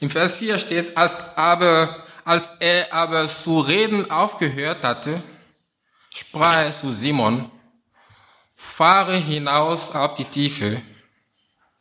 Im 0.00 0.10
Vers 0.10 0.36
4 0.36 0.58
steht, 0.58 0.96
als, 0.96 1.22
aber, 1.36 2.06
als 2.24 2.52
er 2.60 2.92
aber 2.92 3.26
zu 3.26 3.60
reden 3.60 4.10
aufgehört 4.10 4.82
hatte, 4.82 5.22
sprach 6.10 6.62
er 6.62 6.70
zu 6.70 6.90
Simon, 6.92 7.50
fahre 8.56 9.16
hinaus 9.16 9.90
auf 9.92 10.14
die 10.14 10.24
Tiefe, 10.24 10.82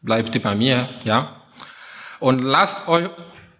bleibt 0.02 0.42
bei 0.42 0.56
mir, 0.56 0.90
ja, 1.04 1.42
und 2.20 2.42
lasst 2.42 2.88
eu 2.88 3.10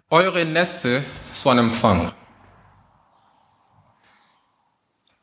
eure 0.08 0.44
Netze 0.44 1.04
zu 1.34 1.48
einem 1.50 1.72
Fang. 1.72 2.12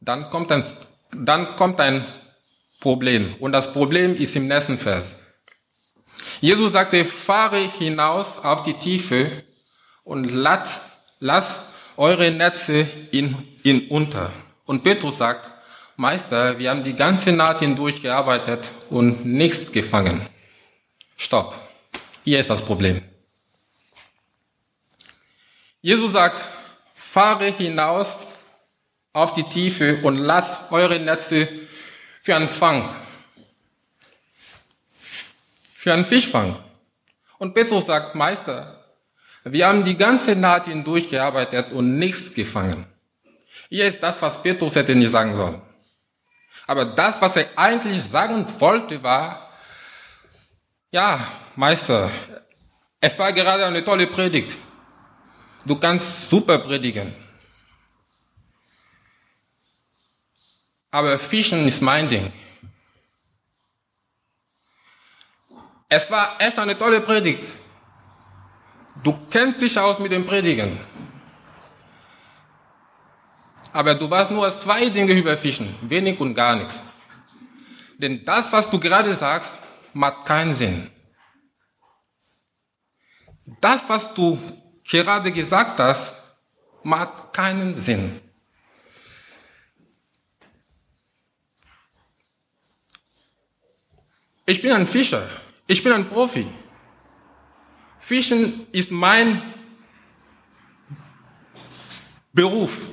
Dann 0.01 0.29
kommt 0.29 0.51
ein, 0.51 0.65
dann 1.17 1.55
kommt 1.55 1.79
ein 1.79 2.05
Problem. 2.79 3.35
Und 3.39 3.51
das 3.51 3.71
Problem 3.71 4.15
ist 4.15 4.35
im 4.35 4.47
nächsten 4.47 4.77
Vers. 4.77 5.19
Jesus 6.41 6.73
sagte, 6.73 7.05
fahre 7.05 7.59
hinaus 7.79 8.39
auf 8.39 8.63
die 8.63 8.73
Tiefe 8.73 9.31
und 10.03 10.25
lasst, 10.25 10.97
lasst 11.19 11.65
eure 11.95 12.31
Netze 12.31 12.87
in, 13.11 13.47
in 13.63 13.87
unter. 13.87 14.31
Und 14.65 14.83
Petrus 14.83 15.17
sagt, 15.17 15.49
Meister, 15.95 16.57
wir 16.57 16.69
haben 16.69 16.83
die 16.83 16.95
ganze 16.95 17.31
Nacht 17.31 17.59
hindurch 17.59 18.01
gearbeitet 18.01 18.71
und 18.89 19.25
nichts 19.25 19.71
gefangen. 19.71 20.21
Stopp. 21.15 21.55
Hier 22.23 22.39
ist 22.39 22.49
das 22.49 22.61
Problem. 22.61 23.01
Jesus 25.81 26.13
sagt, 26.13 26.41
fahre 26.93 27.45
hinaus 27.51 28.32
auf 29.13 29.31
die 29.33 29.43
Tiefe 29.43 29.99
und 30.01 30.17
lasst 30.17 30.71
eure 30.71 30.99
Netze 30.99 31.47
für 32.21 32.35
einen 32.35 32.49
Fang, 32.49 32.89
für 34.91 35.93
einen 35.93 36.05
Fischfang. 36.05 36.55
Und 37.37 37.53
Petrus 37.53 37.85
sagt, 37.85 38.15
Meister, 38.15 38.83
wir 39.43 39.67
haben 39.67 39.83
die 39.83 39.97
ganze 39.97 40.35
Nacht 40.35 40.65
hindurch 40.65 41.09
gearbeitet 41.09 41.73
und 41.73 41.97
nichts 41.97 42.33
gefangen. 42.33 42.85
Hier 43.69 43.87
ist 43.87 44.01
das, 44.01 44.21
was 44.21 44.41
Petrus 44.41 44.75
hätte 44.75 44.95
nicht 44.95 45.11
sagen 45.11 45.35
sollen. 45.35 45.61
Aber 46.65 46.85
das, 46.85 47.21
was 47.21 47.35
er 47.35 47.47
eigentlich 47.55 48.01
sagen 48.01 48.45
wollte, 48.59 49.03
war, 49.03 49.49
ja, 50.91 51.19
Meister, 51.55 52.09
es 53.01 53.19
war 53.19 53.33
gerade 53.33 53.65
eine 53.65 53.83
tolle 53.83 54.07
Predigt. 54.07 54.55
Du 55.65 55.75
kannst 55.75 56.29
super 56.29 56.59
predigen. 56.59 57.13
Aber 60.93 61.17
Fischen 61.17 61.67
ist 61.67 61.81
mein 61.81 62.07
Ding. 62.07 62.31
Es 65.89 66.11
war 66.11 66.35
echt 66.37 66.59
eine 66.59 66.77
tolle 66.77 67.01
Predigt. 67.01 67.55
Du 69.03 69.11
kennst 69.27 69.59
dich 69.59 69.75
aus 69.79 69.97
mit 69.97 70.11
dem 70.11 70.23
Predigen. 70.23 70.79
Aber 73.71 73.95
du 73.95 74.07
weißt 74.07 74.29
nur 74.29 74.47
zwei 74.51 74.87
Dinge 74.89 75.13
über 75.13 75.35
Fischen, 75.35 75.75
wenig 75.81 76.19
und 76.19 76.35
gar 76.35 76.55
nichts. 76.57 76.79
Denn 77.97 78.23
das, 78.23 78.51
was 78.51 78.69
du 78.69 78.79
gerade 78.79 79.15
sagst, 79.15 79.57
macht 79.93 80.25
keinen 80.25 80.53
Sinn. 80.53 80.91
Das, 83.59 83.89
was 83.89 84.13
du 84.13 84.39
gerade 84.87 85.31
gesagt 85.31 85.79
hast, 85.79 86.17
macht 86.83 87.33
keinen 87.33 87.75
Sinn. 87.77 88.21
Ich 94.45 94.61
bin 94.61 94.71
ein 94.71 94.87
Fischer. 94.87 95.27
Ich 95.67 95.83
bin 95.83 95.93
ein 95.93 96.09
Profi. 96.09 96.45
Fischen 97.99 98.67
ist 98.71 98.91
mein 98.91 99.41
Beruf. 102.33 102.89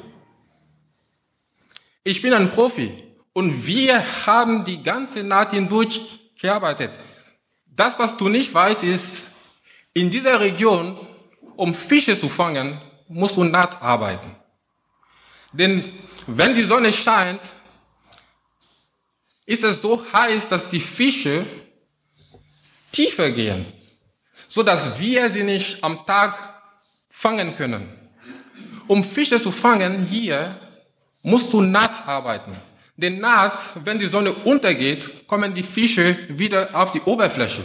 Ich 2.05 2.23
bin 2.23 2.33
ein 2.33 2.51
Profi 2.51 2.93
und 3.33 3.67
wir 3.67 4.05
haben 4.27 4.65
die 4.65 4.83
ganze 4.83 5.25
Naht 5.25 5.51
hindurch 5.51 6.21
gearbeitet. 6.41 6.93
Das, 7.67 7.99
was 7.99 8.17
du 8.17 8.29
nicht 8.29 8.53
weißt, 8.53 8.85
ist, 8.85 9.33
in 9.93 10.11
dieser 10.11 10.39
Region, 10.39 10.99
um 11.57 11.75
Fische 11.75 12.19
zu 12.19 12.29
fangen, 12.29 12.81
musst 13.09 13.37
du 13.37 13.45
naht 13.45 13.83
arbeiten. 13.83 14.37
Denn 15.53 15.93
wenn 16.27 16.55
die 16.55 16.65
Sonne 16.65 16.93
scheint, 16.93 17.41
ist 19.51 19.65
es 19.65 19.83
so 19.83 20.01
heiß, 20.13 20.47
dass 20.47 20.71
die 20.71 20.79
Fische 20.79 21.45
tiefer 22.93 23.33
gehen, 23.33 23.67
so 24.47 24.63
dass 24.63 25.01
wir 25.01 25.29
sie 25.29 25.43
nicht 25.43 25.83
am 25.83 26.07
Tag 26.07 26.63
fangen 27.09 27.57
können. 27.57 27.89
Um 28.87 29.03
Fische 29.03 29.41
zu 29.41 29.51
fangen 29.51 30.07
hier, 30.07 30.55
musst 31.23 31.53
du 31.53 31.63
nachts 31.63 32.01
arbeiten. 32.07 32.53
Denn 32.97 33.19
nachts, 33.19 33.73
wenn 33.83 33.99
die 33.99 34.07
Sonne 34.07 34.33
untergeht, 34.33 35.27
kommen 35.27 35.53
die 35.53 35.65
Fische 35.65 36.17
wieder 36.29 36.69
auf 36.73 36.93
die 36.93 37.01
Oberfläche. 37.01 37.65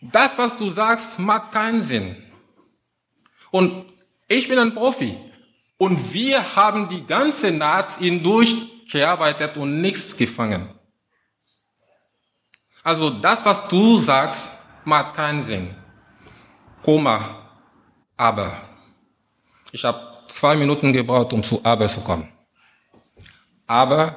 Das, 0.00 0.38
was 0.38 0.56
du 0.56 0.70
sagst, 0.70 1.18
macht 1.18 1.50
keinen 1.50 1.82
Sinn. 1.82 2.14
Und 3.50 3.84
ich 4.28 4.46
bin 4.46 4.60
ein 4.60 4.74
Profi. 4.74 5.18
Und 5.76 6.12
wir 6.12 6.54
haben 6.54 6.88
die 6.88 7.04
ganze 7.04 7.50
Naht 7.50 7.98
hindurch 7.98 8.73
gearbeitet 8.94 9.56
und 9.56 9.80
nichts 9.80 10.16
gefangen. 10.16 10.68
Also 12.84 13.10
das, 13.10 13.44
was 13.44 13.66
du 13.68 13.98
sagst, 13.98 14.52
macht 14.84 15.14
keinen 15.14 15.42
Sinn. 15.42 15.74
Koma, 16.82 17.18
aber. 18.16 18.56
Ich 19.72 19.84
habe 19.84 20.00
zwei 20.28 20.54
Minuten 20.54 20.92
gebraucht, 20.92 21.32
um 21.32 21.42
zu 21.42 21.60
aber 21.64 21.88
zu 21.88 22.00
kommen. 22.02 22.28
Aber 23.66 24.16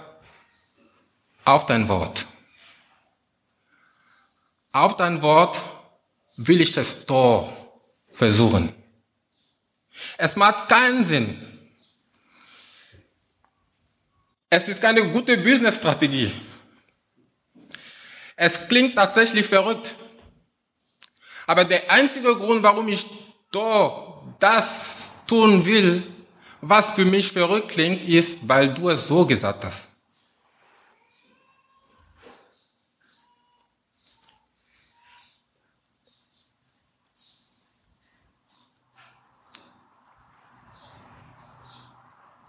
auf 1.44 1.66
dein 1.66 1.88
Wort. 1.88 2.26
Auf 4.74 4.96
dein 4.98 5.22
Wort 5.24 5.60
will 6.36 6.62
ich 6.62 6.72
das 6.74 7.06
Tor 7.08 7.52
versuchen. 8.10 8.72
Es 10.18 10.36
macht 10.36 10.70
keinen 10.70 11.04
Sinn, 11.04 11.47
es 14.50 14.68
ist 14.70 14.82
keine 14.82 15.08
gute 15.10 15.38
Business-Strategie. 15.38 16.32
Es 18.36 18.68
klingt 18.68 18.96
tatsächlich 18.96 19.46
verrückt. 19.46 19.96
Aber 21.46 21.66
der 21.66 21.90
einzige 21.92 22.36
Grund, 22.36 22.64
warum 22.64 22.88
ich 22.88 23.06
da 23.52 24.22
das 24.40 25.14
tun 25.26 25.66
will, 25.66 26.04
was 26.62 26.92
für 26.92 27.06
mich 27.06 27.32
verrückt 27.32 27.70
klingt, 27.70 28.04
ist, 28.04 28.48
weil 28.48 28.74
du 28.74 28.90
es 28.90 29.08
so 29.08 29.26
gesagt 29.26 29.64
hast. 29.66 29.90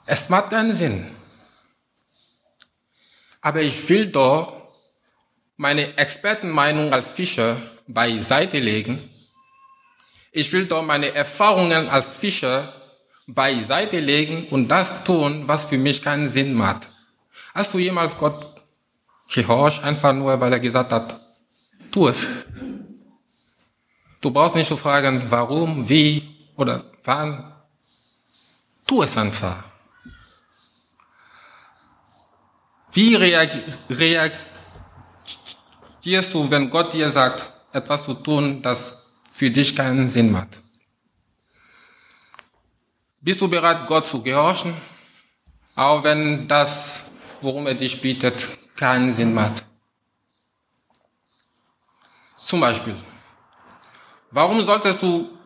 Es 0.07 0.29
macht 0.31 0.51
keinen 0.51 0.75
Sinn. 0.75 1.18
Aber 3.49 3.63
ich 3.63 3.89
will 3.89 4.09
doch 4.09 4.61
meine 5.57 5.97
Expertenmeinung 5.97 6.93
als 6.93 7.13
Fischer 7.13 7.57
beiseite 7.87 8.59
legen. 8.59 9.09
Ich 10.33 10.53
will 10.53 10.67
doch 10.67 10.83
meine 10.83 11.15
Erfahrungen 11.15 11.89
als 11.89 12.17
Fischer 12.17 12.75
beiseite 13.27 14.01
legen 14.01 14.49
und 14.51 14.69
das 14.69 15.03
tun, 15.03 15.45
was 15.49 15.65
für 15.65 15.79
mich 15.79 16.03
keinen 16.03 16.29
Sinn 16.29 16.53
macht. 16.53 16.91
Hast 17.55 17.73
du 17.73 17.79
jemals 17.79 18.19
Gott 18.19 18.63
gehorcht, 19.33 19.83
einfach 19.83 20.13
nur, 20.13 20.39
weil 20.39 20.53
er 20.53 20.61
gesagt 20.61 20.93
hat, 20.93 21.19
tu 21.91 22.07
es. 22.09 22.27
Du 24.21 24.31
brauchst 24.31 24.57
nicht 24.57 24.69
zu 24.69 24.77
fragen, 24.77 25.23
warum, 25.31 25.89
wie 25.89 26.37
oder 26.55 26.85
wann. 27.03 27.51
Tu 28.87 29.03
es 29.03 29.17
einfach. 29.17 29.65
Wie 32.99 33.15
reagierst 33.15 34.35
du, 36.35 36.51
wenn 36.51 36.69
Gott 36.69 36.93
dir 36.93 37.09
sagt, 37.13 37.49
etwas 37.73 38.03
zu 38.07 38.15
tun, 38.15 38.61
das 38.61 39.05
für 39.33 39.53
dich 39.53 39.77
keinen 39.77 40.11
Sinn 40.11 40.33
macht? 40.33 40.61
Bist 43.21 43.41
du 43.41 43.47
bereit, 43.47 43.87
Gott 43.87 44.05
zu 44.05 44.21
gehorchen, 44.21 44.75
auch 45.77 46.03
wenn 46.03 46.49
das, 46.49 47.13
worum 47.41 47.69
er 47.69 47.75
dich 47.75 48.01
bietet, 48.01 48.49
keinen 48.75 49.13
Sinn 49.13 49.33
macht? 49.33 49.65
Zum 52.35 52.59
Beispiel, 52.59 52.97
warum 54.33 54.65
solltest 54.65 55.01
du 55.03 55.39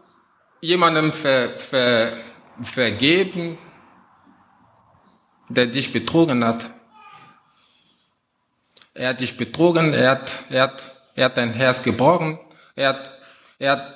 jemandem 0.63 1.13
ver, 1.13 1.59
ver, 1.59 2.17
vergeben, 2.63 3.59
der 5.51 5.67
dich 5.67 5.93
betrogen 5.93 6.43
hat, 6.43 6.71
er 8.95 9.11
hat 9.11 9.21
dich 9.21 9.37
betrogen, 9.37 9.95
er 9.95 10.11
hat, 10.11 10.45
er 10.51 10.63
hat, 10.63 10.93
er 11.15 11.25
hat 11.27 11.37
dein 11.37 11.53
Herz 11.53 11.83
gebrochen, 11.83 12.39
er 12.75 12.89
hat, 12.89 13.19
er 13.59 13.73
hat, 13.73 13.95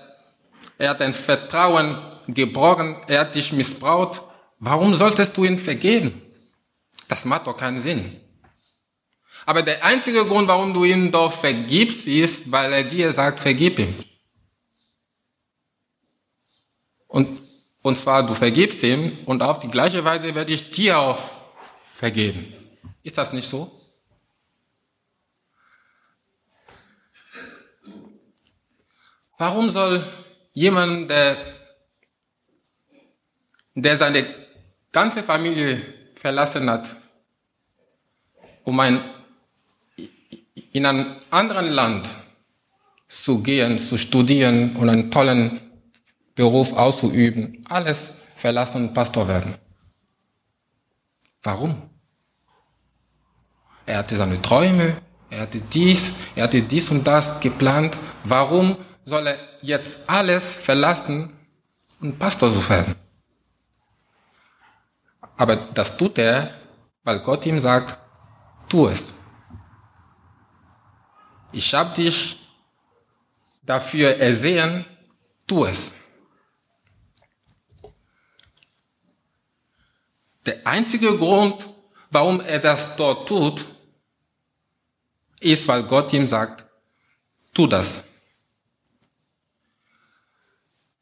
er 0.79 0.91
hat 0.91 1.01
dein 1.01 1.15
Vertrauen 1.15 1.99
gebrochen, 2.29 2.97
er 3.07 3.21
hat 3.21 3.35
dich 3.35 3.53
missbraucht. 3.53 4.23
Warum 4.59 4.95
solltest 4.95 5.37
du 5.37 5.45
ihn 5.45 5.59
vergeben? 5.59 6.23
Das 7.09 7.25
macht 7.25 7.47
doch 7.47 7.57
keinen 7.57 7.81
Sinn. 7.81 8.21
Aber 9.45 9.63
der 9.63 9.85
einzige 9.85 10.25
Grund, 10.25 10.49
warum 10.49 10.75
du 10.75 10.85
ihn 10.85 11.13
doch 11.13 11.33
vergibst, 11.33 12.07
ist, 12.07 12.51
weil 12.51 12.73
er 12.73 12.85
dir 12.85 13.13
sagt, 13.13 13.41
vergib 13.41 13.79
ihm. 13.79 13.95
Und, 17.07 17.41
und 17.83 17.97
zwar, 17.97 18.27
du 18.27 18.35
vergibst 18.35 18.83
ihm 18.83 19.19
und 19.27 19.43
auf 19.43 19.61
die 19.61 19.69
gleiche 19.69 20.05
Weise 20.05 20.35
werde 20.35 20.53
ich 20.53 20.71
dir 20.73 20.99
auch 20.99 21.19
vergeben. 21.85 22.53
Ist 23.05 23.17
das 23.17 23.33
nicht 23.33 23.49
so? 23.49 23.76
Warum 29.39 29.71
soll 29.71 30.03
jemand, 30.53 31.11
der, 31.11 31.37
der 33.75 33.97
seine 33.97 34.25
ganze 34.91 35.23
Familie 35.23 35.83
verlassen 36.15 36.71
hat, 36.71 36.97
um 38.65 38.81
ein, 38.81 38.99
in 40.73 40.87
ein 40.87 41.17
anderes 41.31 41.71
Land 41.71 42.09
zu 43.07 43.43
gehen, 43.43 43.79
zu 43.79 43.99
studieren 43.99 44.75
und 44.77 44.89
einen 44.89 45.11
tollen 45.11 45.61
Beruf 46.35 46.73
auszuüben, 46.73 47.63
alles 47.69 48.15
verlassen 48.37 48.89
und 48.89 48.95
Pastor 48.95 49.29
werden? 49.29 49.55
Warum? 51.43 51.91
Er 53.85 53.99
hatte 53.99 54.17
seine 54.17 54.41
Träume, 54.41 54.97
er 55.29 55.43
hatte 55.43 55.61
dies, 55.61 56.13
er 56.35 56.45
hatte 56.45 56.63
dies 56.63 56.91
und 56.91 57.07
das 57.07 57.39
geplant. 57.41 57.99
Warum 58.25 58.77
soll 59.07 59.29
er 59.29 59.39
jetzt 59.63 60.11
alles 60.11 60.61
verlassen 60.61 61.33
und 62.01 62.19
Pastor 62.19 62.51
zu 62.51 62.69
werden. 62.69 62.95
Aber 65.37 65.57
das 65.57 65.97
tut 65.97 66.19
er, 66.19 66.61
weil 67.05 67.21
Gott 67.21 67.47
ihm 67.47 67.61
sagt, 67.61 67.97
tu 68.69 68.89
es. 68.89 69.15
Ich 71.53 71.73
habe 71.73 71.95
dich 71.95 72.37
dafür 73.63 74.19
ersehen, 74.19 74.85
tu 75.47 75.65
es. 75.65 75.95
Der 80.45 80.67
einzige 80.67 81.17
Grund, 81.17 81.69
warum 82.11 82.41
er 82.41 82.59
das 82.59 82.97
dort 82.97 83.29
tut, 83.29 83.67
ist, 85.39 85.69
weil 85.69 85.85
Gott 85.85 86.13
ihm 86.13 86.27
sagt, 86.27 86.65
tu 87.55 87.69
das. 87.69 88.05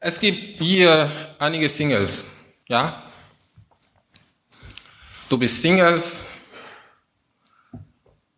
Es 0.07 0.21
gibt 0.21 0.61
hier 0.61 1.11
einige 1.39 1.67
Singles, 1.67 2.27
ja? 2.69 3.05
Du 5.31 5.39
bist 5.39 5.63
Singles, 5.63 6.21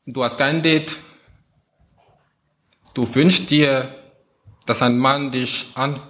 du 0.07 0.23
hast 0.23 0.39
kein 0.39 0.63
Date, 0.63 0.97
du 2.95 3.13
wünschst 3.13 3.51
dir, 3.51 3.93
dass 4.65 4.81
ein 4.81 4.97
Mann 4.97 5.33
dich 5.33 5.73
an, 5.75 6.01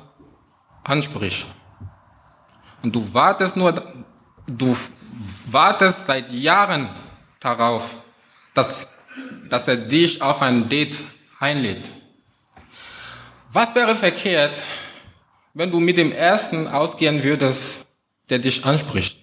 anspricht. 0.84 1.46
Und 2.82 2.94
du 2.94 3.14
wartest 3.14 3.56
nur, 3.56 3.72
du 4.46 4.76
wartest 5.46 6.04
seit 6.04 6.30
Jahren 6.32 6.90
darauf, 7.40 7.96
dass, 8.52 8.88
dass 9.48 9.68
er 9.68 9.78
dich 9.78 10.20
auf 10.20 10.42
ein 10.42 10.68
Date 10.68 11.02
einlädt. 11.40 11.90
Was 13.48 13.74
wäre 13.74 13.96
verkehrt, 13.96 14.62
wenn 15.56 15.70
du 15.70 15.80
mit 15.80 15.96
dem 15.96 16.12
ersten 16.12 16.68
ausgehen 16.68 17.24
würdest, 17.24 17.86
der 18.28 18.38
dich 18.38 18.66
anspricht? 18.66 19.18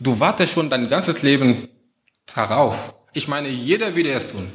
Du 0.00 0.18
wartest 0.18 0.54
schon 0.54 0.68
dein 0.68 0.88
ganzes 0.88 1.22
Leben 1.22 1.68
darauf. 2.34 2.94
Ich 3.12 3.28
meine, 3.28 3.48
jeder 3.48 3.94
würde 3.94 4.10
es 4.10 4.26
tun. 4.26 4.50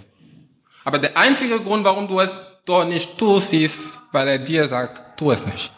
Aber 0.84 1.00
der 1.00 1.18
einzige 1.18 1.62
Grund, 1.62 1.86
warum 1.86 2.10
du 2.10 2.20
es 2.20 2.34
doch 2.66 2.84
nicht 2.84 3.18
tust, 3.18 3.54
ist, 3.54 4.00
weil 4.12 4.28
er 4.28 4.40
dir 4.40 4.68
sagt, 4.68 5.18
tu 5.18 5.32
es 5.32 5.46
nicht. 5.46 5.72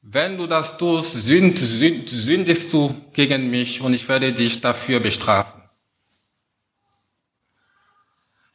Wenn 0.00 0.38
du 0.38 0.46
das 0.46 0.78
tust, 0.78 1.12
sünd, 1.12 1.58
sünd, 1.58 2.08
sündest 2.08 2.72
du 2.72 2.94
gegen 3.12 3.50
mich 3.50 3.82
und 3.82 3.92
ich 3.92 4.08
werde 4.08 4.32
dich 4.32 4.62
dafür 4.62 4.98
bestrafen. 4.98 5.57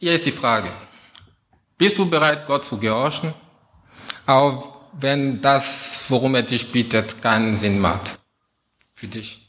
Hier 0.03 0.15
ist 0.15 0.25
die 0.25 0.31
Frage. 0.31 0.69
Bist 1.77 1.97
du 1.97 2.05
bereit, 2.05 2.45
Gott 2.45 2.65
zu 2.65 2.77
gehorchen? 2.77 3.33
Auch 4.25 4.89
wenn 4.91 5.39
das, 5.39 6.03
worum 6.09 6.35
er 6.35 6.43
dich 6.43 6.69
bittet, 6.69 7.21
keinen 7.21 7.53
Sinn 7.53 7.79
macht. 7.79 8.19
Für 8.93 9.07
dich. 9.07 9.47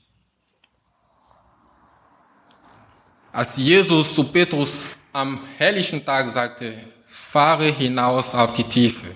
Als 3.32 3.56
Jesus 3.56 4.14
zu 4.14 4.22
Petrus 4.30 4.96
am 5.12 5.40
herrlichen 5.58 6.04
Tag 6.04 6.30
sagte, 6.30 6.78
fahre 7.04 7.66
hinaus 7.72 8.32
auf 8.32 8.52
die 8.52 8.62
Tiefe, 8.62 9.12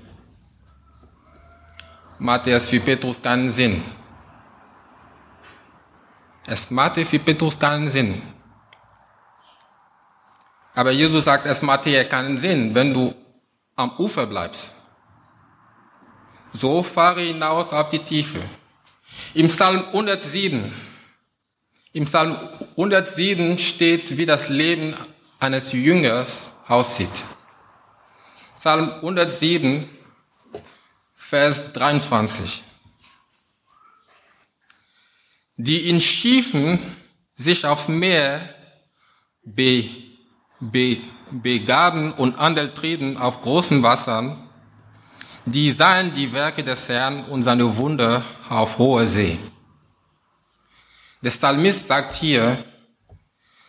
machte 2.19 2.51
es 2.51 2.69
für 2.69 2.81
Petrus 2.81 3.23
keinen 3.23 3.49
Sinn. 3.49 3.85
Es 6.47 6.69
machte 6.73 7.07
für 7.07 7.21
Petrus 7.21 7.57
keinen 7.57 7.89
Sinn. 7.89 8.38
Aber 10.79 10.93
Jesus 10.93 11.25
sagt, 11.25 11.45
es 11.45 11.63
macht 11.63 11.87
hier 11.87 12.05
keinen 12.05 12.39
Sinn, 12.39 12.73
wenn 12.73 12.95
du 12.95 13.13
am 13.75 13.91
Ufer 13.99 14.27
bleibst. 14.27 14.71
So 16.53 16.85
fahre 16.85 17.21
hinaus 17.23 17.73
auf 17.73 17.89
die 17.89 17.99
Tiefe. 17.99 18.39
Im 19.35 19.49
Psalm 19.49 19.85
107, 19.87 20.73
im 21.95 22.05
Psalm 22.05 22.37
107 22.77 23.59
steht, 23.59 24.17
wie 24.17 24.25
das 24.25 24.51
Leben 24.51 24.95
eines 25.41 25.73
Jüngers 25.73 26.53
aussieht. 26.69 27.25
Psalm 28.55 28.89
107, 28.89 29.89
Vers 31.13 31.73
23. 31.73 32.63
Die 35.57 35.91
in 35.91 36.01
Schiefen 36.01 36.79
sich 37.35 37.67
aufs 37.67 37.89
Meer 37.89 38.55
be, 39.43 40.08
begaben 40.61 42.13
und 42.13 42.39
Andel 42.39 42.73
trieben 42.75 43.17
auf 43.17 43.41
großen 43.41 43.83
Wassern, 43.83 44.49
die 45.45 45.71
sahen 45.73 46.13
die 46.13 46.33
Werke 46.33 46.63
des 46.63 46.89
Herrn 46.89 47.25
und 47.25 47.43
seine 47.43 47.77
Wunder 47.77 48.23
auf 48.49 48.79
hoher 48.79 49.07
See. 49.07 49.39
Der 51.23 51.31
Psalmist 51.31 51.87
sagt 51.87 52.15
hier, 52.15 52.63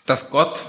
dass 0.06 0.30
Gott 0.30 0.64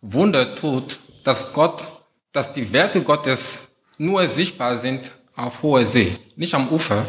Wunder 0.00 0.54
tut, 0.54 1.00
dass 1.24 1.52
Gott, 1.52 1.88
dass 2.32 2.52
die 2.52 2.70
Werke 2.72 3.02
Gottes 3.02 3.68
nur 3.98 4.28
sichtbar 4.28 4.76
sind 4.76 5.10
auf 5.34 5.62
hoher 5.62 5.84
See. 5.84 6.16
Nicht 6.36 6.54
am 6.54 6.68
Ufer, 6.68 7.04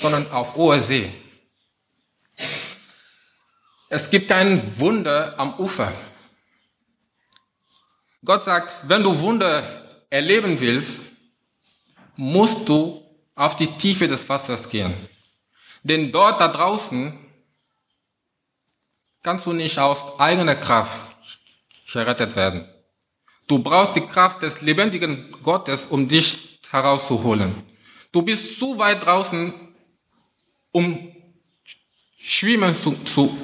sondern 0.00 0.30
auf 0.30 0.56
hoher 0.56 0.78
See. 0.78 1.12
Es 3.88 4.08
gibt 4.08 4.28
kein 4.28 4.60
Wunder 4.78 5.34
am 5.36 5.54
Ufer. 5.58 5.92
Gott 8.24 8.42
sagt, 8.42 8.88
wenn 8.88 9.02
du 9.02 9.20
Wunder 9.20 9.62
erleben 10.08 10.58
willst, 10.58 11.04
musst 12.16 12.68
du 12.68 13.04
auf 13.34 13.56
die 13.56 13.66
Tiefe 13.66 14.08
des 14.08 14.28
Wassers 14.28 14.68
gehen. 14.68 14.94
Denn 15.82 16.10
dort 16.10 16.40
da 16.40 16.48
draußen 16.48 17.12
kannst 19.22 19.46
du 19.46 19.52
nicht 19.52 19.78
aus 19.78 20.18
eigener 20.18 20.54
Kraft 20.54 21.02
gerettet 21.92 22.34
werden. 22.34 22.66
Du 23.46 23.58
brauchst 23.58 23.94
die 23.96 24.00
Kraft 24.00 24.42
des 24.42 24.62
lebendigen 24.62 25.36
Gottes, 25.42 25.86
um 25.86 26.08
dich 26.08 26.58
herauszuholen. 26.70 27.52
Du 28.10 28.22
bist 28.22 28.58
zu 28.58 28.78
weit 28.78 29.04
draußen, 29.04 29.52
um 30.72 31.14
schwimmen 32.16 32.74
zu, 32.74 32.96
zu, 33.04 33.36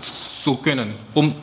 zu, 0.00 0.56
können, 0.56 0.98
um 1.14 1.34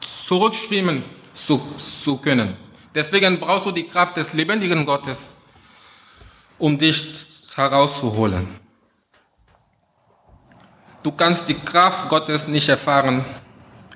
zurückschwimmen 0.00 1.04
zu, 1.38 1.60
zu 1.76 2.18
können. 2.18 2.56
Deswegen 2.94 3.38
brauchst 3.38 3.66
du 3.66 3.70
die 3.70 3.86
Kraft 3.86 4.16
des 4.16 4.32
lebendigen 4.32 4.84
Gottes, 4.84 5.28
um 6.58 6.76
dich 6.76 7.26
herauszuholen. 7.54 8.46
Du 11.02 11.12
kannst 11.12 11.48
die 11.48 11.54
Kraft 11.54 12.08
Gottes 12.08 12.48
nicht 12.48 12.68
erfahren, 12.68 13.24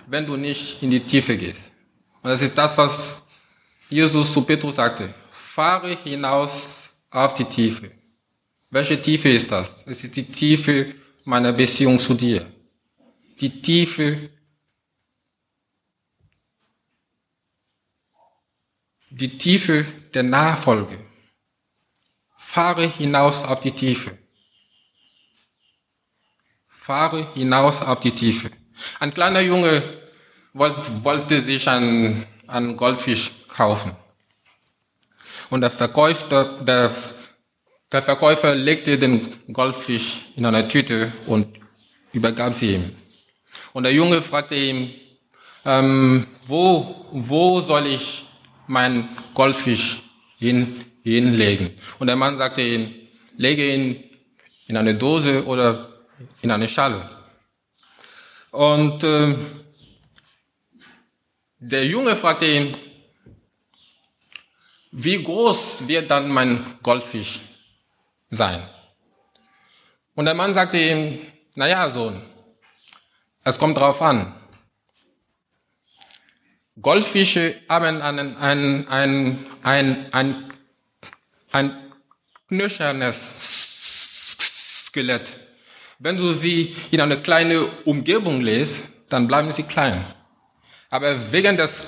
wenn 0.06 0.24
du 0.24 0.36
nicht 0.36 0.82
in 0.82 0.90
die 0.90 1.00
Tiefe 1.00 1.36
gehst. 1.36 1.72
Und 2.22 2.30
das 2.30 2.42
ist 2.42 2.56
das, 2.56 2.78
was 2.78 3.22
Jesus 3.88 4.32
zu 4.32 4.42
Petrus 4.42 4.76
sagte. 4.76 5.12
Fahre 5.30 5.96
hinaus 6.04 6.90
auf 7.10 7.34
die 7.34 7.44
Tiefe. 7.44 7.90
Welche 8.70 9.00
Tiefe 9.00 9.28
ist 9.28 9.50
das? 9.50 9.84
Es 9.86 10.04
ist 10.04 10.16
die 10.16 10.24
Tiefe 10.24 10.94
meiner 11.24 11.52
Beziehung 11.52 11.98
zu 11.98 12.14
dir. 12.14 12.46
Die 13.40 13.60
Tiefe, 13.60 14.30
die 19.14 19.36
Tiefe 19.36 19.84
der 20.14 20.22
Nachfolge. 20.22 20.98
Fahre 22.34 22.86
hinaus 22.86 23.44
auf 23.44 23.60
die 23.60 23.72
Tiefe. 23.72 24.16
Fahre 26.66 27.32
hinaus 27.34 27.82
auf 27.82 28.00
die 28.00 28.12
Tiefe. 28.12 28.50
Ein 28.98 29.12
kleiner 29.14 29.40
Junge 29.40 29.82
wollte 30.54 31.40
sich 31.40 31.68
einen, 31.68 32.26
einen 32.46 32.76
Goldfisch 32.76 33.30
kaufen. 33.48 33.92
Und 35.50 35.60
der 35.60 35.70
Verkäufer, 35.70 36.44
der, 36.60 36.90
der 37.90 38.02
Verkäufer 38.02 38.54
legte 38.54 38.98
den 38.98 39.52
Goldfisch 39.52 40.22
in 40.36 40.46
eine 40.46 40.66
Tüte 40.66 41.12
und 41.26 41.46
übergab 42.12 42.54
sie 42.54 42.74
ihm. 42.74 42.96
Und 43.74 43.84
der 43.84 43.92
Junge 43.92 44.22
fragte 44.22 44.54
ihn, 44.54 44.90
ähm, 45.64 46.26
wo, 46.46 47.06
wo 47.12 47.60
soll 47.60 47.86
ich 47.86 48.24
meinen 48.66 49.08
Goldfisch 49.34 50.02
hin, 50.38 50.84
hinlegen? 51.02 51.70
Und 51.98 52.06
der 52.06 52.16
Mann 52.16 52.38
sagte 52.38 52.62
ihm, 52.62 52.94
lege 53.36 53.74
ihn 53.74 54.04
in 54.66 54.76
eine 54.76 54.94
Dose 54.94 55.44
oder 55.46 55.88
in 56.40 56.50
eine 56.50 56.68
Schale. 56.68 57.10
Und 58.50 59.02
äh, 59.02 59.34
der 61.58 61.86
Junge 61.86 62.16
fragte 62.16 62.46
ihn, 62.46 62.76
wie 64.90 65.22
groß 65.22 65.88
wird 65.88 66.10
dann 66.10 66.28
mein 66.30 66.62
Goldfisch 66.82 67.40
sein? 68.28 68.62
Und 70.14 70.26
der 70.26 70.34
Mann 70.34 70.52
sagte 70.52 70.78
ihm, 70.78 71.18
na 71.54 71.66
ja, 71.66 71.88
Sohn, 71.88 72.20
es 73.44 73.58
kommt 73.58 73.78
drauf 73.78 74.02
an. 74.02 74.34
Goldfische 76.80 77.56
haben 77.68 78.00
einen, 78.00 78.36
ein, 78.36 78.88
ein, 78.88 79.38
ein, 79.62 80.12
ein, 80.12 80.52
ein 81.52 81.92
knöchernes 82.48 83.32
Skelett. 84.86 85.36
Wenn 85.98 86.16
du 86.16 86.32
sie 86.32 86.74
in 86.90 87.00
eine 87.00 87.18
kleine 87.18 87.64
Umgebung 87.84 88.40
lässt, 88.40 88.84
dann 89.08 89.28
bleiben 89.28 89.52
sie 89.52 89.62
klein. 89.64 90.04
Aber 90.90 91.32
wegen 91.32 91.56
des 91.56 91.82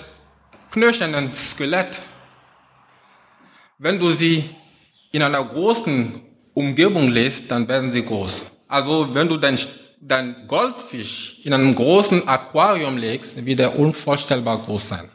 knöchernen 0.71 1.33
Skelett 1.33 2.03
wenn 3.79 3.99
du 3.99 4.11
sie 4.13 4.49
in 5.13 5.23
einer 5.23 5.45
großen 5.45 6.13
Umgebung 6.55 7.09
lässt, 7.09 7.51
dann 7.51 7.67
werden 7.67 7.91
sie 7.91 8.05
groß. 8.05 8.47
Also 8.69 9.15
wenn 9.15 9.29
du 9.29 9.37
dein, 9.37 9.59
dein 10.07 10.47
Goldfisch 10.47 11.39
in 11.45 11.55
einem 11.55 11.75
großen 11.75 12.29
Aquarium 12.29 12.99
legst, 12.99 13.45
wird 13.45 13.61
er 13.61 13.79
unvorstellbar 13.79 14.59
groß 14.59 14.89
sein. 14.89 15.09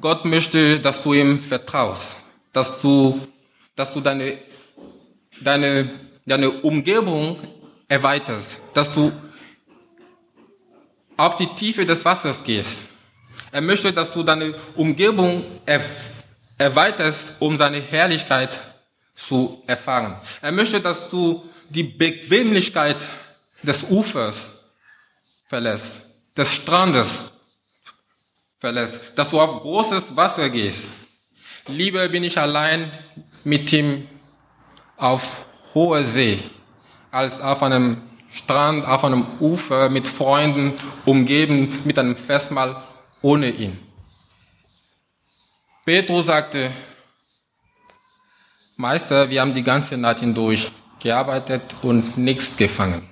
Gott 0.00 0.24
möchte, 0.24 0.78
dass 0.78 1.02
du 1.02 1.14
ihm 1.14 1.42
vertraust, 1.42 2.16
dass 2.52 2.80
du, 2.80 3.20
dass 3.74 3.92
du 3.92 4.00
deine, 4.00 4.38
deine, 5.40 5.90
deine 6.24 6.50
Umgebung 6.50 7.38
erweiterst, 7.88 8.60
dass 8.74 8.92
du 8.92 9.10
auf 11.16 11.34
die 11.36 11.46
Tiefe 11.46 11.84
des 11.84 12.04
Wassers 12.04 12.44
gehst. 12.44 12.84
Er 13.50 13.62
möchte, 13.62 13.92
dass 13.92 14.10
du 14.10 14.22
deine 14.22 14.54
Umgebung 14.76 15.44
erweiterst, 16.58 17.36
um 17.40 17.56
seine 17.56 17.80
Herrlichkeit 17.80 18.60
zu 19.14 19.62
erfahren. 19.66 20.18
Er 20.42 20.52
möchte, 20.52 20.80
dass 20.80 21.08
du 21.08 21.42
die 21.70 21.84
Bequemlichkeit 21.84 23.08
des 23.62 23.84
Ufers 23.90 24.52
verlässt, 25.46 26.02
des 26.36 26.54
Strandes 26.54 27.32
verlässt, 28.58 29.00
dass 29.14 29.30
du 29.30 29.40
auf 29.40 29.60
großes 29.60 30.16
Wasser 30.16 30.48
gehst. 30.50 30.90
Lieber 31.68 32.08
bin 32.08 32.24
ich 32.24 32.38
allein 32.38 32.90
mit 33.44 33.72
ihm 33.72 34.08
auf 34.96 35.46
hoher 35.74 36.02
See, 36.04 36.38
als 37.10 37.40
auf 37.40 37.62
einem 37.62 38.02
Strand, 38.32 38.86
auf 38.86 39.04
einem 39.04 39.26
Ufer 39.40 39.88
mit 39.88 40.06
Freunden 40.06 40.74
umgeben, 41.04 41.80
mit 41.84 41.98
einem 41.98 42.16
Festmahl 42.16 42.82
ohne 43.22 43.50
ihn. 43.50 43.78
Petrus 45.84 46.26
sagte, 46.26 46.70
Meister, 48.76 49.30
wir 49.30 49.40
haben 49.40 49.54
die 49.54 49.62
ganze 49.62 49.96
Nacht 49.96 50.20
hindurch 50.20 50.70
gearbeitet 51.00 51.76
und 51.82 52.16
nichts 52.18 52.56
gefangen. 52.56 53.08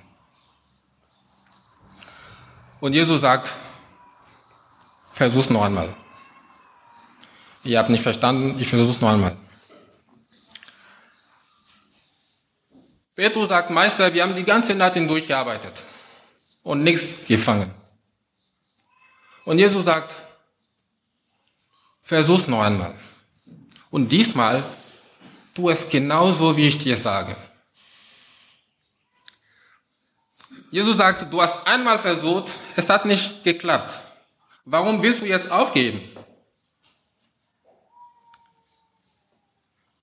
Und 2.79 2.93
Jesus 2.93 3.21
sagt, 3.21 3.53
versuch's 5.11 5.49
noch 5.49 5.63
einmal. 5.63 5.93
Ihr 7.63 7.79
habt 7.79 7.89
nicht 7.89 8.03
verstanden, 8.03 8.59
ich 8.59 8.67
versuch's 8.67 9.01
noch 9.01 9.09
einmal. 9.09 9.35
Petrus 13.15 13.49
sagt, 13.49 13.69
Meister, 13.69 14.13
wir 14.13 14.21
haben 14.21 14.35
die 14.35 14.43
ganze 14.43 14.75
Nacht 14.75 14.95
hindurch 14.95 15.25
gearbeitet 15.25 15.81
und 16.63 16.83
nichts 16.83 17.25
gefangen. 17.25 17.73
Und 19.45 19.57
Jesus 19.57 19.85
sagt, 19.85 20.15
versuch's 22.03 22.47
noch 22.47 22.61
einmal. 22.61 22.93
Und 23.89 24.11
diesmal 24.11 24.63
tu 25.53 25.69
es 25.69 25.89
genauso, 25.89 26.57
wie 26.57 26.67
ich 26.67 26.77
dir 26.77 26.97
sage. 26.97 27.35
Jesus 30.75 30.97
sagt, 30.97 31.31
du 31.31 31.41
hast 31.41 31.65
einmal 31.65 31.97
versucht, 31.97 32.51
es 32.75 32.89
hat 32.89 33.05
nicht 33.05 33.45
geklappt. 33.45 33.97
Warum 34.65 35.01
willst 35.01 35.21
du 35.21 35.25
jetzt 35.25 35.49
aufgeben? 35.49 36.01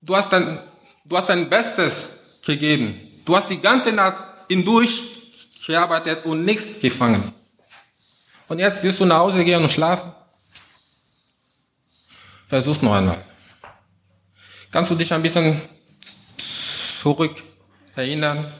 Du 0.01 0.15
hast 0.15 0.33
dein, 0.33 0.59
du 1.05 1.15
hast 1.15 1.29
dein 1.29 1.47
Bestes 1.47 2.09
gegeben. 2.43 2.99
Du 3.23 3.35
hast 3.35 3.51
die 3.51 3.61
ganze 3.61 3.91
Nacht 3.91 4.23
hindurch 4.49 5.03
gearbeitet 5.67 6.25
und 6.25 6.43
nichts 6.43 6.79
gefangen. 6.79 7.31
Und 8.47 8.57
jetzt 8.57 8.81
willst 8.81 8.99
du 8.99 9.05
nach 9.05 9.19
Hause 9.19 9.45
gehen 9.45 9.61
und 9.61 9.71
schlafen? 9.71 10.11
Versuch's 12.47 12.81
noch 12.81 12.95
einmal. 12.95 13.23
Kannst 14.71 14.89
du 14.89 14.95
dich 14.95 15.13
ein 15.13 15.21
bisschen 15.21 15.61
zurück 16.35 17.43
erinnern? 17.95 18.51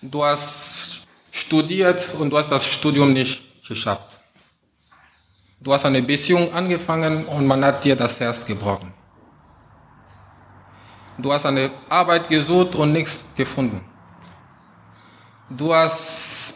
Du 0.00 0.24
hast 0.24 0.69
studiert 1.50 2.14
und 2.14 2.30
du 2.30 2.38
hast 2.38 2.48
das 2.48 2.64
Studium 2.64 3.12
nicht 3.12 3.66
geschafft. 3.66 4.20
Du 5.58 5.72
hast 5.72 5.84
eine 5.84 6.00
Beziehung 6.00 6.54
angefangen 6.54 7.24
und 7.26 7.44
man 7.44 7.64
hat 7.64 7.82
dir 7.82 7.96
das 7.96 8.20
Herz 8.20 8.46
gebrochen. 8.46 8.94
Du 11.18 11.32
hast 11.32 11.44
eine 11.46 11.72
Arbeit 11.88 12.28
gesucht 12.28 12.76
und 12.76 12.92
nichts 12.92 13.24
gefunden. 13.36 13.80
Du 15.50 15.74
hast, 15.74 16.54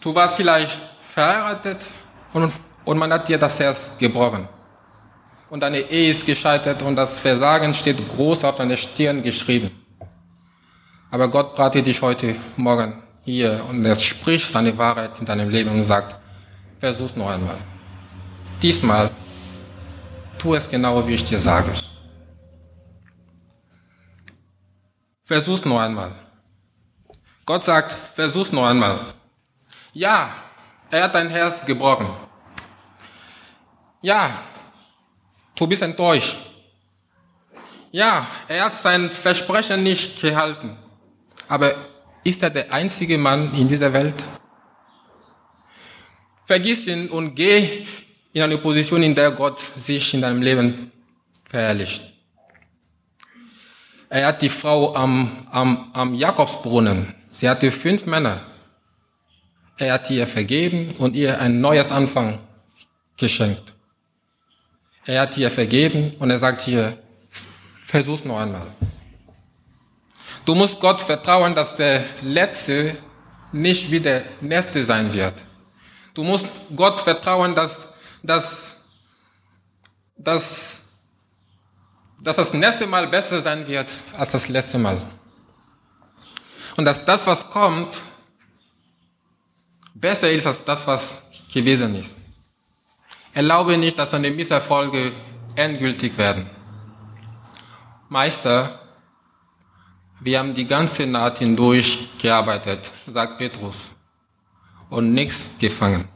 du 0.00 0.14
warst 0.14 0.36
vielleicht 0.36 0.80
verheiratet 0.98 1.84
und, 2.32 2.50
und 2.86 2.96
man 2.96 3.12
hat 3.12 3.28
dir 3.28 3.36
das 3.36 3.60
Herz 3.60 3.92
gebrochen. 3.98 4.48
Und 5.50 5.60
deine 5.62 5.80
Ehe 5.80 6.10
ist 6.10 6.24
gescheitert 6.24 6.80
und 6.80 6.96
das 6.96 7.20
Versagen 7.20 7.74
steht 7.74 7.98
groß 8.08 8.44
auf 8.44 8.56
deiner 8.56 8.78
Stirn 8.78 9.22
geschrieben. 9.22 9.87
Aber 11.10 11.28
Gott 11.28 11.54
bratet 11.54 11.86
dich 11.86 12.02
heute 12.02 12.36
Morgen 12.56 13.02
hier 13.22 13.64
und 13.68 13.84
er 13.84 13.94
spricht 13.94 14.50
seine 14.50 14.76
Wahrheit 14.76 15.18
in 15.18 15.26
deinem 15.26 15.48
Leben 15.48 15.70
und 15.70 15.84
sagt, 15.84 16.16
versuch's 16.78 17.16
noch 17.16 17.30
einmal. 17.30 17.56
Diesmal 18.62 19.10
tu 20.38 20.54
es 20.54 20.68
genau, 20.68 21.06
wie 21.06 21.14
ich 21.14 21.24
dir 21.24 21.40
sage. 21.40 21.72
Versuch's 25.24 25.64
noch 25.64 25.80
einmal. 25.80 26.14
Gott 27.44 27.64
sagt, 27.64 27.92
versuch's 27.92 28.52
noch 28.52 28.66
einmal. 28.66 28.98
Ja, 29.92 30.30
er 30.90 31.04
hat 31.04 31.14
dein 31.14 31.28
Herz 31.28 31.64
gebrochen. 31.64 32.08
Ja, 34.00 34.30
du 35.54 35.66
bist 35.66 35.82
enttäuscht. 35.82 36.36
Ja, 37.90 38.26
er 38.46 38.66
hat 38.66 38.78
sein 38.78 39.10
Versprechen 39.10 39.82
nicht 39.82 40.20
gehalten. 40.20 40.76
Aber 41.48 41.74
ist 42.24 42.42
er 42.42 42.50
der 42.50 42.72
einzige 42.72 43.18
Mann 43.18 43.54
in 43.54 43.68
dieser 43.68 43.92
Welt? 43.92 44.28
Vergiss 46.44 46.86
ihn 46.86 47.08
und 47.08 47.34
geh 47.34 47.86
in 48.32 48.42
eine 48.42 48.58
Position, 48.58 49.02
in 49.02 49.14
der 49.14 49.30
Gott 49.32 49.58
sich 49.58 50.14
in 50.14 50.20
deinem 50.20 50.42
Leben 50.42 50.92
verherrlicht. 51.48 52.02
Er 54.10 54.28
hat 54.28 54.42
die 54.42 54.48
Frau 54.48 54.94
am, 54.94 55.30
am, 55.50 55.90
am 55.92 56.14
Jakobsbrunnen. 56.14 57.14
Sie 57.28 57.48
hatte 57.48 57.70
fünf 57.70 58.06
Männer. 58.06 58.40
Er 59.76 59.94
hat 59.94 60.10
ihr 60.10 60.26
vergeben 60.26 60.94
und 60.98 61.14
ihr 61.14 61.40
ein 61.40 61.60
neues 61.60 61.92
Anfang 61.92 62.38
geschenkt. 63.16 63.74
Er 65.04 65.22
hat 65.22 65.36
ihr 65.36 65.50
vergeben 65.50 66.14
und 66.18 66.30
er 66.30 66.38
sagt 66.38 66.62
hier, 66.62 66.96
versuch's 67.80 68.24
noch 68.24 68.40
einmal. 68.40 68.66
Du 70.48 70.54
musst 70.54 70.80
Gott 70.80 71.02
vertrauen, 71.02 71.54
dass 71.54 71.76
der 71.76 72.02
Letzte 72.22 72.96
nicht 73.52 73.90
wie 73.90 74.00
der 74.00 74.22
Nächste 74.40 74.82
sein 74.82 75.12
wird. 75.12 75.34
Du 76.14 76.24
musst 76.24 76.46
Gott 76.74 76.98
vertrauen, 77.00 77.54
dass 77.54 77.88
dass, 78.22 78.76
dass, 80.16 80.80
dass 82.20 82.36
das 82.36 82.52
nächste 82.52 82.86
Mal 82.86 83.06
besser 83.06 83.40
sein 83.40 83.66
wird 83.66 83.90
als 84.16 84.30
das 84.30 84.48
letzte 84.48 84.78
Mal. 84.78 85.00
Und 86.76 86.84
dass 86.84 87.04
das, 87.04 87.26
was 87.26 87.48
kommt, 87.50 87.96
besser 89.94 90.30
ist 90.30 90.46
als 90.46 90.64
das, 90.64 90.86
was 90.86 91.24
gewesen 91.52 91.94
ist. 91.94 92.16
Erlaube 93.32 93.76
nicht, 93.76 93.98
dass 93.98 94.10
deine 94.10 94.30
Misserfolge 94.30 95.12
endgültig 95.54 96.16
werden. 96.16 96.48
Meister, 98.08 98.87
wir 100.20 100.38
haben 100.38 100.54
die 100.54 100.66
ganze 100.66 101.06
Nacht 101.06 101.38
hindurch 101.38 102.08
gearbeitet, 102.20 102.92
sagt 103.06 103.38
Petrus, 103.38 103.92
und 104.90 105.12
nichts 105.12 105.50
gefangen. 105.58 106.08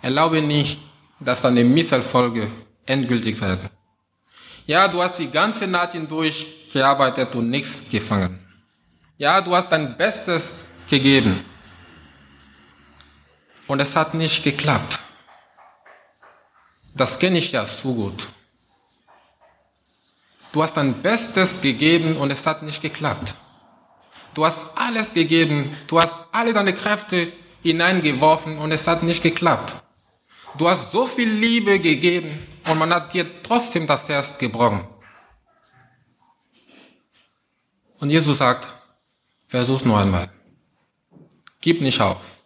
Erlaube 0.00 0.42
nicht, 0.42 0.80
dass 1.20 1.42
deine 1.42 1.62
Misserfolge 1.62 2.50
endgültig 2.86 3.40
werden. 3.40 3.70
Ja, 4.66 4.88
du 4.88 5.02
hast 5.02 5.18
die 5.18 5.30
ganze 5.30 5.66
Nacht 5.66 5.92
hindurch 5.92 6.46
gearbeitet 6.72 7.34
und 7.34 7.50
nichts 7.50 7.82
gefangen. 7.90 8.38
Ja, 9.18 9.40
du 9.40 9.54
hast 9.54 9.70
dein 9.70 9.96
Bestes 9.96 10.64
gegeben. 10.88 11.44
Und 13.66 13.80
es 13.80 13.94
hat 13.94 14.14
nicht 14.14 14.42
geklappt. 14.42 15.00
Das 16.94 17.18
kenne 17.18 17.38
ich 17.38 17.52
ja 17.52 17.64
so 17.64 17.94
gut. 17.94 18.28
Du 20.52 20.62
hast 20.62 20.76
dein 20.76 21.00
Bestes 21.00 21.60
gegeben 21.60 22.16
und 22.16 22.30
es 22.30 22.46
hat 22.46 22.62
nicht 22.62 22.82
geklappt. 22.82 23.34
Du 24.34 24.44
hast 24.44 24.66
alles 24.76 25.12
gegeben, 25.12 25.74
du 25.86 26.00
hast 26.00 26.14
alle 26.30 26.52
deine 26.52 26.74
Kräfte 26.74 27.32
hineingeworfen 27.62 28.58
und 28.58 28.70
es 28.72 28.86
hat 28.86 29.02
nicht 29.02 29.22
geklappt. 29.22 29.82
Du 30.58 30.68
hast 30.68 30.92
so 30.92 31.06
viel 31.06 31.28
Liebe 31.28 31.78
gegeben 31.80 32.46
und 32.68 32.78
man 32.78 32.92
hat 32.92 33.14
dir 33.14 33.42
trotzdem 33.42 33.86
das 33.86 34.08
Herz 34.08 34.36
gebrochen. 34.36 34.86
Und 38.00 38.10
Jesus 38.10 38.38
sagt, 38.38 38.66
versuch's 39.48 39.84
nur 39.84 39.98
einmal. 39.98 40.30
Gib 41.60 41.80
nicht 41.80 42.00
auf. 42.00 42.38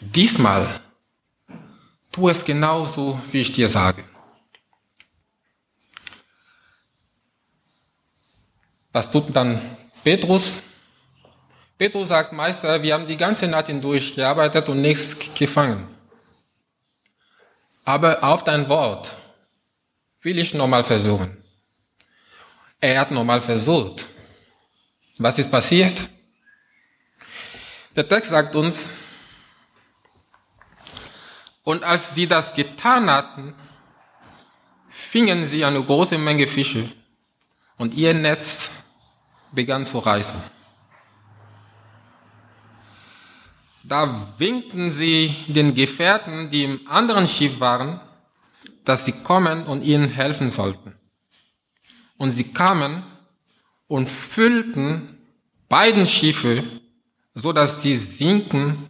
Diesmal 0.00 0.80
tu 2.10 2.28
es 2.28 2.44
genauso, 2.44 3.20
wie 3.30 3.40
ich 3.40 3.52
dir 3.52 3.68
sage. 3.68 4.02
Was 8.96 9.10
tut 9.10 9.36
dann 9.36 9.60
Petrus? 10.02 10.62
Petrus 11.76 12.08
sagt, 12.08 12.32
Meister, 12.32 12.82
wir 12.82 12.94
haben 12.94 13.06
die 13.06 13.18
ganze 13.18 13.46
Nacht 13.46 13.66
hindurch 13.66 14.14
gearbeitet 14.14 14.70
und 14.70 14.80
nichts 14.80 15.14
gefangen. 15.34 15.86
Aber 17.84 18.24
auf 18.24 18.42
dein 18.42 18.66
Wort 18.70 19.18
will 20.22 20.38
ich 20.38 20.54
nochmal 20.54 20.82
versuchen. 20.82 21.36
Er 22.80 22.98
hat 22.98 23.10
nochmal 23.10 23.42
versucht. 23.42 24.06
Was 25.18 25.38
ist 25.38 25.50
passiert? 25.50 26.08
Der 27.96 28.08
Text 28.08 28.30
sagt 28.30 28.56
uns, 28.56 28.88
und 31.64 31.84
als 31.84 32.14
sie 32.14 32.26
das 32.26 32.54
getan 32.54 33.10
hatten, 33.10 33.54
fingen 34.88 35.44
sie 35.44 35.66
eine 35.66 35.84
große 35.84 36.16
Menge 36.16 36.46
Fische 36.46 36.90
und 37.76 37.92
ihr 37.92 38.14
Netz 38.14 38.70
begann 39.56 39.84
zu 39.84 39.98
reißen. 39.98 40.40
Da 43.82 44.00
winkten 44.38 44.90
sie 44.90 45.34
den 45.48 45.74
Gefährten, 45.74 46.50
die 46.50 46.64
im 46.64 46.80
anderen 46.86 47.26
Schiff 47.26 47.58
waren, 47.60 48.00
dass 48.84 49.04
sie 49.04 49.22
kommen 49.22 49.66
und 49.66 49.82
ihnen 49.82 50.08
helfen 50.08 50.50
sollten. 50.50 50.92
Und 52.16 52.30
sie 52.30 52.52
kamen 52.52 53.04
und 53.88 54.08
füllten 54.08 55.18
beiden 55.68 56.06
Schiffe, 56.06 56.64
so 57.34 57.52
dass 57.52 57.80
die 57.80 57.96
sinken, 57.96 58.88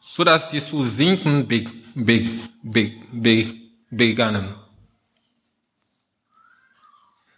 so 0.00 0.24
dass 0.24 0.50
die 0.50 0.60
zu 0.60 0.84
sinken 0.84 1.46
be, 1.48 1.64
be, 1.94 2.28
be, 2.62 2.92
be, 3.12 3.54
begannen. 3.90 4.54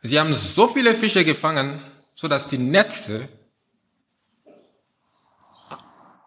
Sie 0.02 0.18
haben 0.18 0.34
so 0.34 0.66
viele 0.66 0.94
Fische 0.94 1.24
gefangen, 1.24 1.80
so 2.22 2.28
dass 2.28 2.46
die 2.46 2.58
Netze 2.58 3.28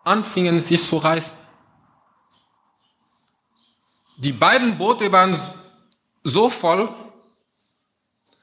anfingen 0.03 0.59
sich 0.59 0.83
zu 0.83 0.97
reißen. 0.97 1.37
Die 4.17 4.33
beiden 4.33 4.77
Boote 4.77 5.09
waren 5.09 5.33
so 6.21 6.49
voll, 6.49 6.93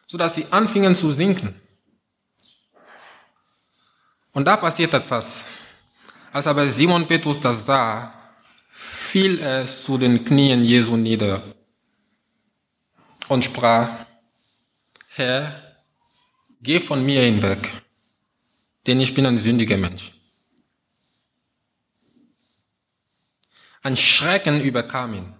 so 0.06 0.16
dass 0.16 0.34
sie 0.34 0.46
anfingen 0.50 0.94
zu 0.94 1.12
sinken. 1.12 1.54
Und 4.32 4.46
da 4.46 4.56
passiert 4.56 4.94
etwas. 4.94 5.44
Als 6.32 6.46
aber 6.46 6.66
Simon 6.66 7.06
Petrus 7.06 7.38
das 7.38 7.66
sah, 7.66 8.14
fiel 8.70 9.40
er 9.40 9.66
zu 9.66 9.98
den 9.98 10.24
Knien 10.24 10.64
Jesu 10.64 10.96
nieder 10.96 11.42
und 13.28 13.44
sprach, 13.44 13.90
Herr, 15.08 15.71
geh 16.62 16.80
von 16.80 17.04
mir 17.04 17.22
hinweg, 17.22 17.70
denn 18.86 19.00
ich 19.00 19.14
bin 19.14 19.26
ein 19.26 19.38
sündiger 19.38 19.76
Mensch. 19.76 20.12
Ein 23.82 23.96
Schrecken 23.96 24.60
überkam 24.60 25.14
ihn. 25.14 25.34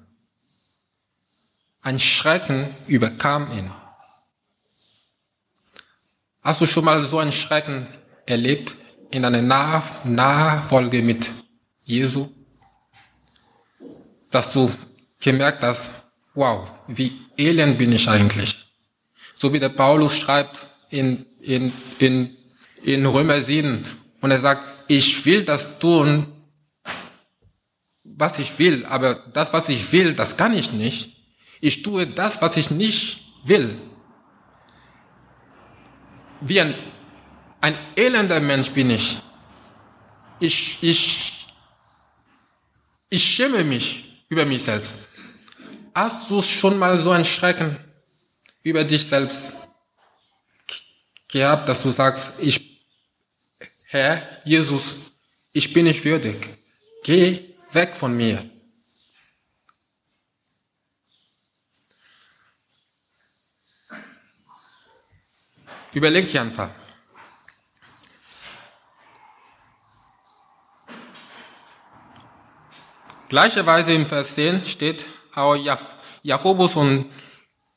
Ein 1.81 2.01
Schrecken 2.01 2.67
überkam 2.89 3.57
ihn. 3.57 3.71
Hast 6.43 6.61
du 6.61 6.67
schon 6.67 6.85
mal 6.85 7.01
so 7.05 7.21
einen 7.21 7.33
Schrecken 7.33 7.87
erlebt 8.27 8.77
in 9.13 9.25
einer 9.25 9.43
Nachfolge 9.43 11.03
mit 11.03 11.31
Jesu? 11.85 12.29
Dass 14.31 14.53
du 14.53 14.73
gemerkt 15.21 15.63
hast, 15.63 16.03
wow, 16.35 16.69
wie 16.89 17.13
elend 17.37 17.79
bin 17.79 17.93
ich 17.93 18.09
eigentlich. 18.09 18.67
So 19.37 19.53
wie 19.53 19.61
der 19.61 19.69
Paulus 19.69 20.17
schreibt 20.17 20.67
in, 20.93 21.25
in, 21.41 21.73
in, 21.99 22.37
in 22.85 23.07
Römer 23.07 23.41
7 23.41 23.85
und 24.21 24.31
er 24.31 24.41
sagt, 24.41 24.85
ich 24.89 25.25
will 25.25 25.43
das 25.43 25.79
tun, 25.79 26.27
was 28.05 28.39
ich 28.39 28.57
will, 28.59 28.85
aber 28.85 29.15
das, 29.15 29.53
was 29.53 29.69
ich 29.71 29.91
will, 29.91 30.13
das 30.15 30.37
kann 30.37 30.55
ich 30.55 30.73
nicht. 30.73 31.17
Ich 31.61 31.83
tue 31.83 32.07
das, 32.07 32.43
was 32.43 32.57
ich 32.57 32.71
nicht 32.71 33.21
will. 33.45 33.79
Wie 36.43 36.61
ein, 36.61 36.75
ein 37.61 37.77
elender 37.97 38.41
Mensch 38.41 38.71
bin 38.71 38.91
ich. 38.91 39.19
Ich, 40.41 40.79
ich, 40.83 41.47
ich 43.09 43.25
schäme 43.25 43.65
mich 43.65 44.25
über 44.29 44.45
mich 44.45 44.63
selbst. 44.63 44.99
Hast 45.95 46.29
du 46.29 46.43
schon 46.43 46.79
mal 46.79 46.99
so 46.99 47.13
einen 47.13 47.25
Schrecken 47.25 47.77
über 48.63 48.85
dich 48.85 49.07
selbst 49.07 49.57
gehabt, 51.33 51.69
dass 51.69 51.83
du 51.83 51.91
sagst, 51.91 52.41
ich, 52.41 52.87
Herr 53.87 54.23
Jesus, 54.45 55.13
ich 55.53 55.73
bin 55.73 55.87
nicht 55.87 56.05
würdig. 56.05 56.49
Geh 57.03 57.55
weg 57.73 57.97
von 57.97 58.17
mir. 58.17 58.49
Überlegt 65.95 66.33
dir 66.33 66.43
einfach. 66.43 66.71
Gleicherweise 73.29 73.93
im 73.95 74.07
Vers 74.07 74.35
10 74.35 74.65
steht 74.67 75.07
auch 75.35 75.57
Jakobus 76.23 76.77
und 76.77 77.11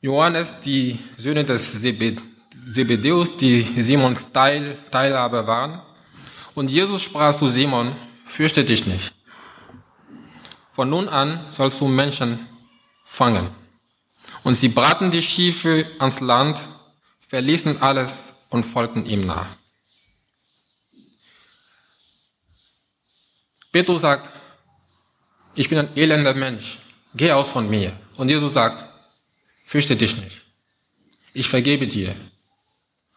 Johannes, 0.00 0.60
die 0.60 0.98
Söhne 1.16 1.44
des 1.44 1.72
Zebedeus, 2.68 3.36
die 3.36 3.62
Simons 3.80 4.32
Teil, 4.32 4.76
Teilhaber 4.90 5.46
waren. 5.46 5.82
Und 6.54 6.70
Jesus 6.70 7.02
sprach 7.02 7.34
zu 7.34 7.48
Simon, 7.48 7.94
fürchte 8.24 8.64
dich 8.64 8.86
nicht. 8.86 9.14
Von 10.72 10.90
nun 10.90 11.08
an 11.08 11.40
sollst 11.48 11.80
du 11.80 11.86
Menschen 11.86 12.46
fangen. 13.04 13.48
Und 14.42 14.54
sie 14.54 14.68
braten 14.68 15.10
die 15.10 15.22
Schiffe 15.22 15.86
ans 15.98 16.20
Land, 16.20 16.60
verließen 17.28 17.80
alles 17.82 18.34
und 18.50 18.64
folgten 18.64 19.06
ihm 19.06 19.20
nach. 19.20 19.46
Petrus 23.72 24.02
sagt, 24.02 24.30
ich 25.54 25.68
bin 25.68 25.78
ein 25.78 25.96
elender 25.96 26.34
Mensch, 26.34 26.78
geh 27.14 27.30
aus 27.32 27.50
von 27.50 27.68
mir. 27.68 27.98
Und 28.16 28.28
Jesus 28.28 28.54
sagt, 28.54 28.84
fürchte 29.64 29.96
dich 29.96 30.16
nicht. 30.16 30.42
Ich 31.32 31.48
vergebe 31.48 31.86
dir. 31.86 32.14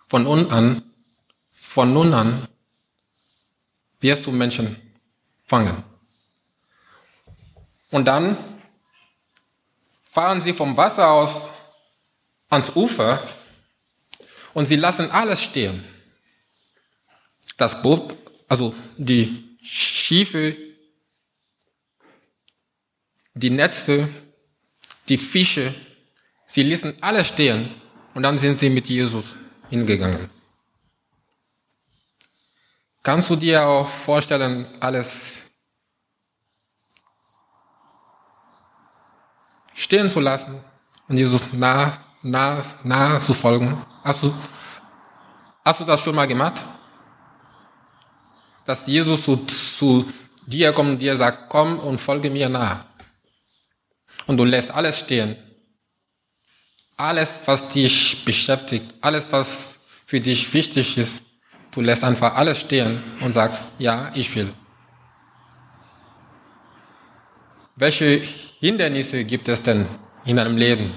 Von 0.10 0.24
nun 0.24 0.50
an, 0.52 0.82
von 1.52 1.94
nun 1.94 2.16
an 2.16 2.48
wirst 4.00 4.26
du 4.26 4.32
Menschen 4.32 4.76
fangen. 5.46 5.84
Und 7.92 8.06
dann 8.06 8.36
fahren 10.04 10.42
sie 10.42 10.54
vom 10.54 10.76
Wasser 10.76 11.12
aus 11.12 11.50
ans 12.50 12.72
Ufer 12.76 13.22
und 14.56 14.66
sie 14.66 14.78
lassen 14.78 15.12
alles 15.12 15.44
stehen. 15.44 15.86
Das 17.56 17.80
Boot, 17.84 18.18
also 18.48 18.74
die 18.98 19.58
Schiffe, 19.62 20.58
die 23.36 23.52
Netze, 23.52 24.10
die 25.08 25.20
Fische, 25.20 25.76
sie 26.48 26.64
ließen 26.64 26.98
alles 27.04 27.28
stehen 27.28 27.70
und 28.16 28.24
dann 28.24 28.40
sind 28.40 28.60
sie 28.60 28.72
mit 28.72 28.90
Jesus 28.90 29.36
hingegangen. 29.70 30.30
Kannst 33.04 33.30
du 33.30 33.36
dir 33.36 33.66
auch 33.66 33.88
vorstellen, 33.88 34.68
alles 34.80 35.50
stehen 39.74 40.10
zu 40.10 40.20
lassen 40.20 40.62
und 41.08 41.18
Jesus 41.18 41.54
nah, 41.54 41.98
nah, 42.22 42.62
nah 42.84 43.20
zu 43.20 43.34
folgen. 43.34 43.82
Hast 44.04 44.24
du, 44.24 44.34
hast 45.64 45.80
du 45.80 45.86
das 45.86 46.02
schon 46.02 46.16
mal 46.16 46.28
gemacht? 46.28 46.66
Dass 48.66 48.86
Jesus 48.86 49.24
zu, 49.24 49.38
zu 49.38 50.12
dir 50.46 50.74
kommt 50.74 50.90
und 50.90 51.02
dir 51.02 51.18
sagt, 51.18 51.50
komm 51.50 51.80
und 51.80 52.00
folge 52.00 52.30
mir 52.30 52.50
nach. 52.50 52.86
Und 54.28 54.38
du 54.38 54.44
lässt 54.44 54.72
alles 54.72 55.00
stehen. 55.00 55.36
Alles, 57.00 57.40
was 57.46 57.70
dich 57.70 58.26
beschäftigt, 58.26 58.94
alles, 59.00 59.32
was 59.32 59.86
für 60.06 60.20
dich 60.20 60.54
wichtig 60.54 60.98
ist, 60.98 61.24
du 61.72 61.80
lässt 61.80 62.04
einfach 62.04 62.36
alles 62.36 62.60
stehen 62.60 63.02
und 63.22 63.32
sagst, 63.32 63.68
ja, 63.78 64.12
ich 64.16 64.36
will. 64.36 64.54
Welche 67.78 68.22
Hindernisse 68.60 69.24
gibt 69.24 69.48
es 69.48 69.64
denn 69.64 69.88
in 70.26 70.36
deinem 70.36 70.58
Leben, 70.58 70.94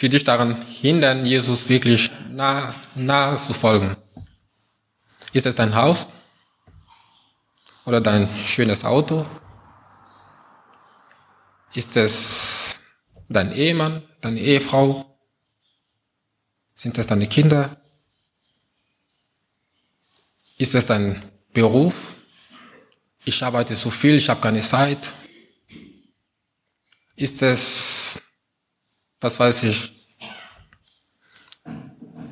die 0.00 0.08
dich 0.08 0.24
daran 0.24 0.60
hindern, 0.66 1.24
Jesus 1.24 1.68
wirklich 1.68 2.10
nah, 2.28 2.74
nah 2.96 3.36
zu 3.36 3.54
folgen? 3.54 3.96
Ist 5.32 5.46
es 5.46 5.54
dein 5.54 5.76
Haus? 5.76 6.10
Oder 7.84 8.00
dein 8.00 8.28
schönes 8.44 8.84
Auto? 8.84 9.24
Ist 11.74 11.96
es 11.96 12.80
dein 13.28 13.52
Ehemann, 13.52 14.02
deine 14.20 14.40
Ehefrau? 14.40 15.04
Sind 16.74 16.96
es 16.96 17.06
deine 17.06 17.26
Kinder? 17.26 17.80
Ist 20.56 20.74
es 20.74 20.86
dein 20.86 21.22
Beruf? 21.52 22.16
Ich 23.24 23.42
arbeite 23.42 23.76
so 23.76 23.90
viel, 23.90 24.16
ich 24.16 24.28
habe 24.28 24.40
keine 24.40 24.60
Zeit. 24.60 25.12
Ist 27.14 27.42
es, 27.42 28.22
was 29.20 29.38
weiß 29.38 29.64
ich, 29.64 29.92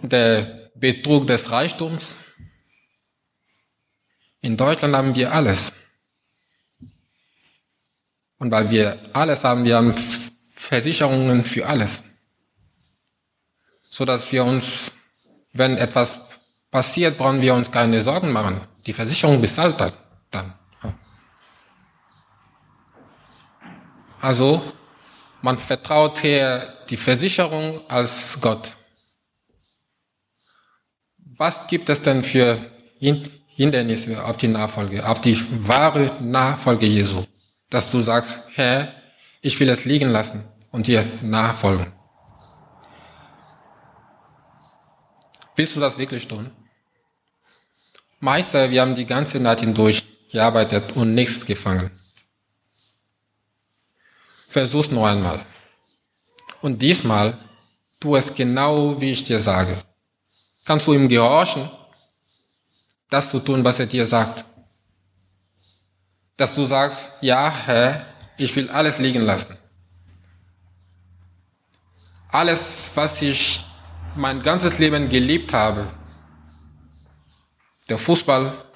der 0.03 0.70
Betrug 0.74 1.26
des 1.26 1.51
Reichtums? 1.51 2.16
In 4.41 4.57
Deutschland 4.57 4.95
haben 4.95 5.14
wir 5.14 5.32
alles. 5.32 5.72
Und 8.39 8.51
weil 8.51 8.70
wir 8.70 8.99
alles 9.12 9.45
haben, 9.45 9.64
wir 9.64 9.76
haben 9.76 9.95
Versicherungen 10.51 11.45
für 11.45 11.66
alles. 11.66 12.05
So 13.91 14.05
dass 14.05 14.30
wir 14.30 14.45
uns, 14.45 14.93
wenn 15.53 15.76
etwas 15.78 16.20
passiert, 16.70 17.16
brauchen 17.16 17.41
wir 17.41 17.55
uns 17.55 17.70
keine 17.70 18.01
Sorgen 18.03 18.32
machen. 18.32 18.61
Die 18.84 18.93
Versicherung 18.93 19.41
bezahlt 19.41 19.80
dann. 20.30 20.53
Also, 24.20 24.61
man 25.41 25.57
vertraut 25.57 26.18
hier 26.20 26.72
die 26.91 26.97
Versicherung 26.97 27.89
als 27.89 28.39
Gott. 28.41 28.72
Was 31.37 31.66
gibt 31.66 31.89
es 31.89 32.03
denn 32.03 32.24
für 32.24 32.59
Hindernisse 32.99 34.24
auf 34.24 34.37
die 34.37 34.49
Nachfolge, 34.49 35.09
auf 35.09 35.20
die 35.20 35.39
wahre 35.68 36.11
Nachfolge 36.20 36.87
Jesu? 36.87 37.24
Dass 37.71 37.91
du 37.91 38.01
sagst, 38.01 38.41
Herr, 38.55 38.93
ich 39.41 39.59
will 39.61 39.69
es 39.69 39.85
liegen 39.85 40.11
lassen 40.11 40.45
und 40.71 40.87
dir 40.87 41.05
nachfolgen. 41.23 41.93
Willst 45.57 45.75
du 45.75 45.81
das 45.81 45.99
wirklich 45.99 46.29
tun? 46.29 46.51
Meister, 48.21 48.71
wir 48.71 48.83
haben 48.83 48.95
die 48.95 49.07
ganze 49.07 49.41
Nacht 49.41 49.61
hindurch 49.61 50.05
gearbeitet 50.31 50.93
und 50.97 51.14
nichts 51.14 51.47
gefangen. 51.47 51.91
Versuch's 54.49 54.91
noch 54.91 55.07
einmal. 55.07 55.45
Und 56.61 56.81
diesmal 56.83 57.39
tu 58.01 58.17
es 58.17 58.35
genau, 58.35 59.01
wie 59.01 59.12
ich 59.12 59.25
dir 59.25 59.41
sage. 59.41 59.83
Kannst 60.64 60.87
du 60.87 60.95
ihm 60.95 61.09
gehorchen, 61.09 61.71
das 63.11 63.31
zu 63.31 63.39
tun, 63.41 63.64
was 63.64 63.79
er 63.79 63.87
dir 63.87 64.07
sagt? 64.07 64.45
Dass 66.37 66.55
du 66.55 66.66
sagst, 66.66 67.22
ja, 67.22 67.51
Herr, 67.51 68.07
ich 68.37 68.55
will 68.57 68.70
alles 68.70 68.99
liegen 68.99 69.22
lassen. 69.22 69.57
Alles, 72.28 72.93
was 72.95 73.22
ich 73.22 73.64
mein 74.14 74.43
ganzes 74.43 74.78
Leben 74.78 75.09
geliebt 75.09 75.53
habe, 75.53 75.87
der 77.89 77.99
Fußball, 77.99 78.66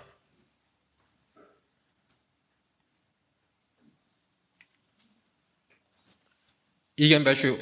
irgendwelche 6.97 7.59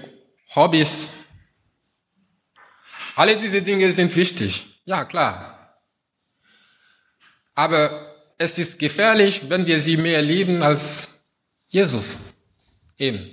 Hobbys. 0.55 1.11
Alle 3.15 3.37
diese 3.37 3.63
Dinge 3.63 3.93
sind 3.93 4.15
wichtig. 4.15 4.81
Ja, 4.85 5.05
klar. 5.05 5.79
Aber 7.55 8.08
es 8.39 8.59
ist 8.59 8.79
gefährlich, 8.79 9.51
wenn 9.51 9.67
wir 9.67 9.81
sie 9.81 9.97
mehr 9.97 10.23
lieben 10.23 10.63
als 10.63 11.09
Jesus. 11.69 12.19
Eben. 12.97 13.31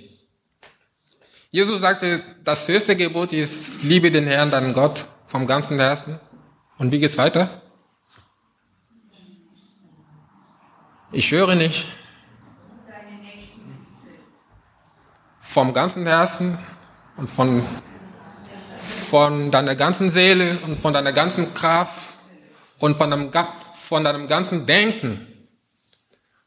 Jesus 1.50 1.80
sagte, 1.80 2.22
das 2.44 2.66
höchste 2.68 2.96
Gebot 2.96 3.32
ist, 3.32 3.82
liebe 3.82 4.10
den 4.10 4.26
Herrn, 4.26 4.50
deinen 4.50 4.72
Gott, 4.72 5.06
vom 5.26 5.46
ganzen 5.46 5.78
Herzen. 5.78 6.18
Und 6.76 6.92
wie 6.92 6.98
geht's 6.98 7.16
weiter? 7.16 7.62
Ich 11.12 11.30
höre 11.30 11.54
nicht. 11.54 11.86
vom 15.56 15.72
ganzen 15.72 16.06
Herzen 16.06 16.58
und 17.16 17.30
von, 17.30 17.64
von 19.08 19.50
deiner 19.50 19.74
ganzen 19.74 20.10
Seele 20.10 20.58
und 20.66 20.78
von 20.78 20.92
deiner 20.92 21.14
ganzen 21.14 21.54
Kraft 21.54 22.08
und 22.78 22.98
von 22.98 23.10
deinem, 23.10 23.30
von 23.86 24.02
deinem 24.02 24.26
ganzen 24.26 24.66
Denken, 24.66 25.24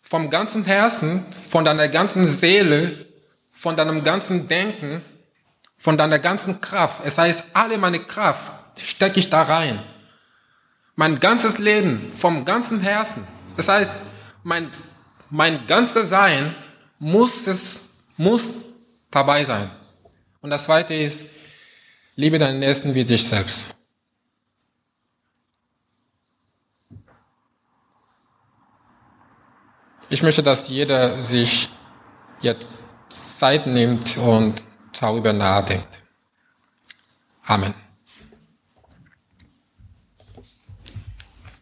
vom 0.01 0.29
ganzen 0.29 0.65
Herzen, 0.65 1.25
von 1.49 1.63
deiner 1.63 1.87
ganzen 1.87 2.25
Seele, 2.25 3.05
von 3.53 3.77
deinem 3.77 4.03
ganzen 4.03 4.49
Denken, 4.49 5.01
von 5.77 5.97
deiner 5.97 6.19
ganzen 6.19 6.59
Kraft. 6.59 7.01
Es 7.05 7.17
heißt, 7.17 7.45
alle 7.53 7.77
meine 7.77 8.01
Kraft 8.01 8.51
stecke 8.77 9.19
ich 9.21 9.29
da 9.29 9.43
rein. 9.43 9.81
Mein 10.95 11.21
ganzes 11.21 11.59
Leben, 11.59 12.11
vom 12.11 12.43
ganzen 12.43 12.81
Herzen. 12.81 13.25
Das 13.55 13.69
heißt, 13.69 13.95
mein, 14.43 14.69
mein 15.29 15.65
ganzes 15.65 16.09
Sein 16.09 16.53
muss 16.97 17.47
es, 17.47 17.87
muss 18.17 18.49
dabei 19.09 19.45
sein. 19.45 19.71
Und 20.41 20.49
das 20.49 20.65
zweite 20.65 20.93
ist, 20.93 21.23
liebe 22.17 22.37
deinen 22.37 22.59
Nächsten 22.59 22.93
wie 22.93 23.05
dich 23.05 23.25
selbst. 23.25 23.78
Ich 30.11 30.23
möchte, 30.23 30.41
dass 30.41 30.69
jeder 30.69 31.19
sich 31.19 31.69
jetzt 32.41 32.81
Zeit 33.09 33.67
nimmt 33.67 34.17
und 34.17 34.63
darüber 34.99 35.33
nachdenkt. 35.33 36.03
Amen. 37.45 37.73